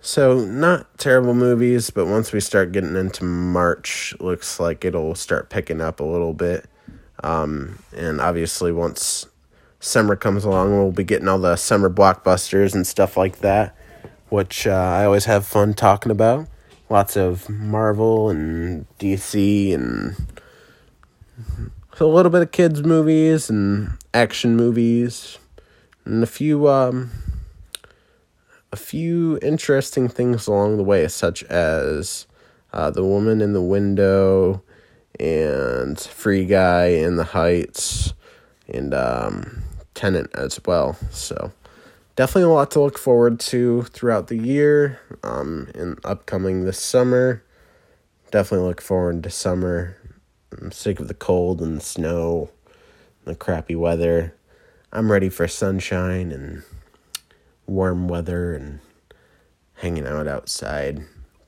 So, 0.03 0.39
not 0.39 0.97
terrible 0.97 1.35
movies, 1.35 1.91
but 1.91 2.07
once 2.07 2.31
we 2.31 2.39
start 2.39 2.71
getting 2.71 2.95
into 2.95 3.23
March, 3.23 4.15
looks 4.19 4.59
like 4.59 4.83
it'll 4.83 5.13
start 5.13 5.49
picking 5.49 5.79
up 5.79 5.99
a 5.99 6.03
little 6.03 6.33
bit. 6.33 6.65
Um, 7.23 7.83
and 7.95 8.19
obviously, 8.19 8.71
once 8.71 9.27
summer 9.79 10.15
comes 10.15 10.43
along, 10.43 10.71
we'll 10.71 10.91
be 10.91 11.03
getting 11.03 11.27
all 11.27 11.37
the 11.37 11.55
summer 11.55 11.89
blockbusters 11.89 12.73
and 12.73 12.85
stuff 12.87 13.15
like 13.15 13.39
that, 13.39 13.75
which 14.29 14.65
uh, 14.65 14.71
I 14.71 15.05
always 15.05 15.25
have 15.25 15.45
fun 15.45 15.75
talking 15.75 16.11
about. 16.11 16.47
Lots 16.91 17.15
of 17.15 17.49
Marvel 17.49 18.29
and 18.29 18.85
DC 18.99 19.73
and 19.73 20.13
a 21.97 22.05
little 22.05 22.29
bit 22.29 22.41
of 22.41 22.51
kids' 22.51 22.83
movies 22.83 23.49
and 23.49 23.97
action 24.13 24.57
movies 24.57 25.37
and 26.03 26.21
a 26.21 26.27
few. 26.27 26.67
Um, 26.67 27.11
a 28.73 28.75
few 28.75 29.39
interesting 29.41 30.09
things 30.09 30.47
along 30.47 30.75
the 30.75 30.83
way, 30.83 31.07
such 31.07 31.43
as 31.45 32.27
uh, 32.73 32.89
The 32.89 33.05
Woman 33.05 33.41
in 33.41 33.53
the 33.53 33.61
Window 33.61 34.61
and 35.17 35.97
Free 35.97 36.45
Guy 36.45 36.87
in 36.87 37.15
the 37.15 37.23
Heights 37.23 38.13
and 38.67 38.93
um, 38.93 39.63
Tenet 39.93 40.29
as 40.35 40.59
well. 40.65 40.97
So, 41.09 41.53
definitely 42.21 42.51
a 42.51 42.53
lot 42.53 42.69
to 42.69 42.79
look 42.79 42.99
forward 42.99 43.39
to 43.39 43.81
throughout 43.81 44.27
the 44.27 44.37
year 44.37 44.99
um, 45.23 45.67
and 45.73 45.97
upcoming 46.03 46.65
this 46.65 46.79
summer. 46.79 47.43
Definitely 48.29 48.67
look 48.67 48.79
forward 48.79 49.23
to 49.23 49.31
summer. 49.31 49.97
I'm 50.51 50.71
sick 50.71 50.99
of 50.99 51.07
the 51.07 51.15
cold 51.15 51.63
and 51.63 51.77
the 51.77 51.83
snow, 51.83 52.51
and 53.25 53.33
the 53.33 53.35
crappy 53.35 53.75
weather. 53.75 54.35
I'm 54.93 55.11
ready 55.11 55.29
for 55.29 55.47
sunshine 55.47 56.31
and 56.31 56.61
warm 57.65 58.07
weather 58.07 58.53
and 58.53 58.81
hanging 59.77 60.05
out 60.05 60.27
outside, 60.27 61.03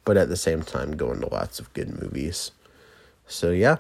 but 0.06 0.18
at 0.18 0.30
the 0.30 0.36
same 0.36 0.64
time 0.64 0.98
going 0.98 1.22
to 1.22 1.32
lots 1.32 1.60
of 1.60 1.72
good 1.74 2.02
movies. 2.02 2.50
So 3.28 3.52
yeah. 3.52 3.76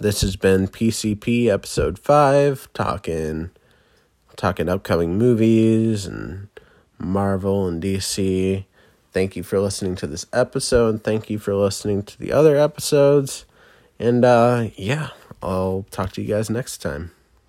This 0.00 0.22
has 0.22 0.34
been 0.34 0.66
PCP 0.66 1.46
episode 1.46 2.00
5 2.00 2.68
talking 2.72 3.52
talking 4.38 4.68
upcoming 4.68 5.18
movies 5.18 6.06
and 6.06 6.48
Marvel 6.98 7.66
and 7.66 7.82
DC. 7.82 8.64
Thank 9.12 9.36
you 9.36 9.42
for 9.42 9.58
listening 9.60 9.96
to 9.96 10.06
this 10.06 10.24
episode. 10.32 11.02
Thank 11.02 11.28
you 11.28 11.38
for 11.38 11.54
listening 11.54 12.04
to 12.04 12.18
the 12.18 12.32
other 12.32 12.56
episodes. 12.56 13.44
And 13.98 14.24
uh 14.24 14.68
yeah, 14.76 15.10
I'll 15.42 15.84
talk 15.90 16.12
to 16.12 16.22
you 16.22 16.28
guys 16.28 16.48
next 16.48 16.78
time. 16.78 17.17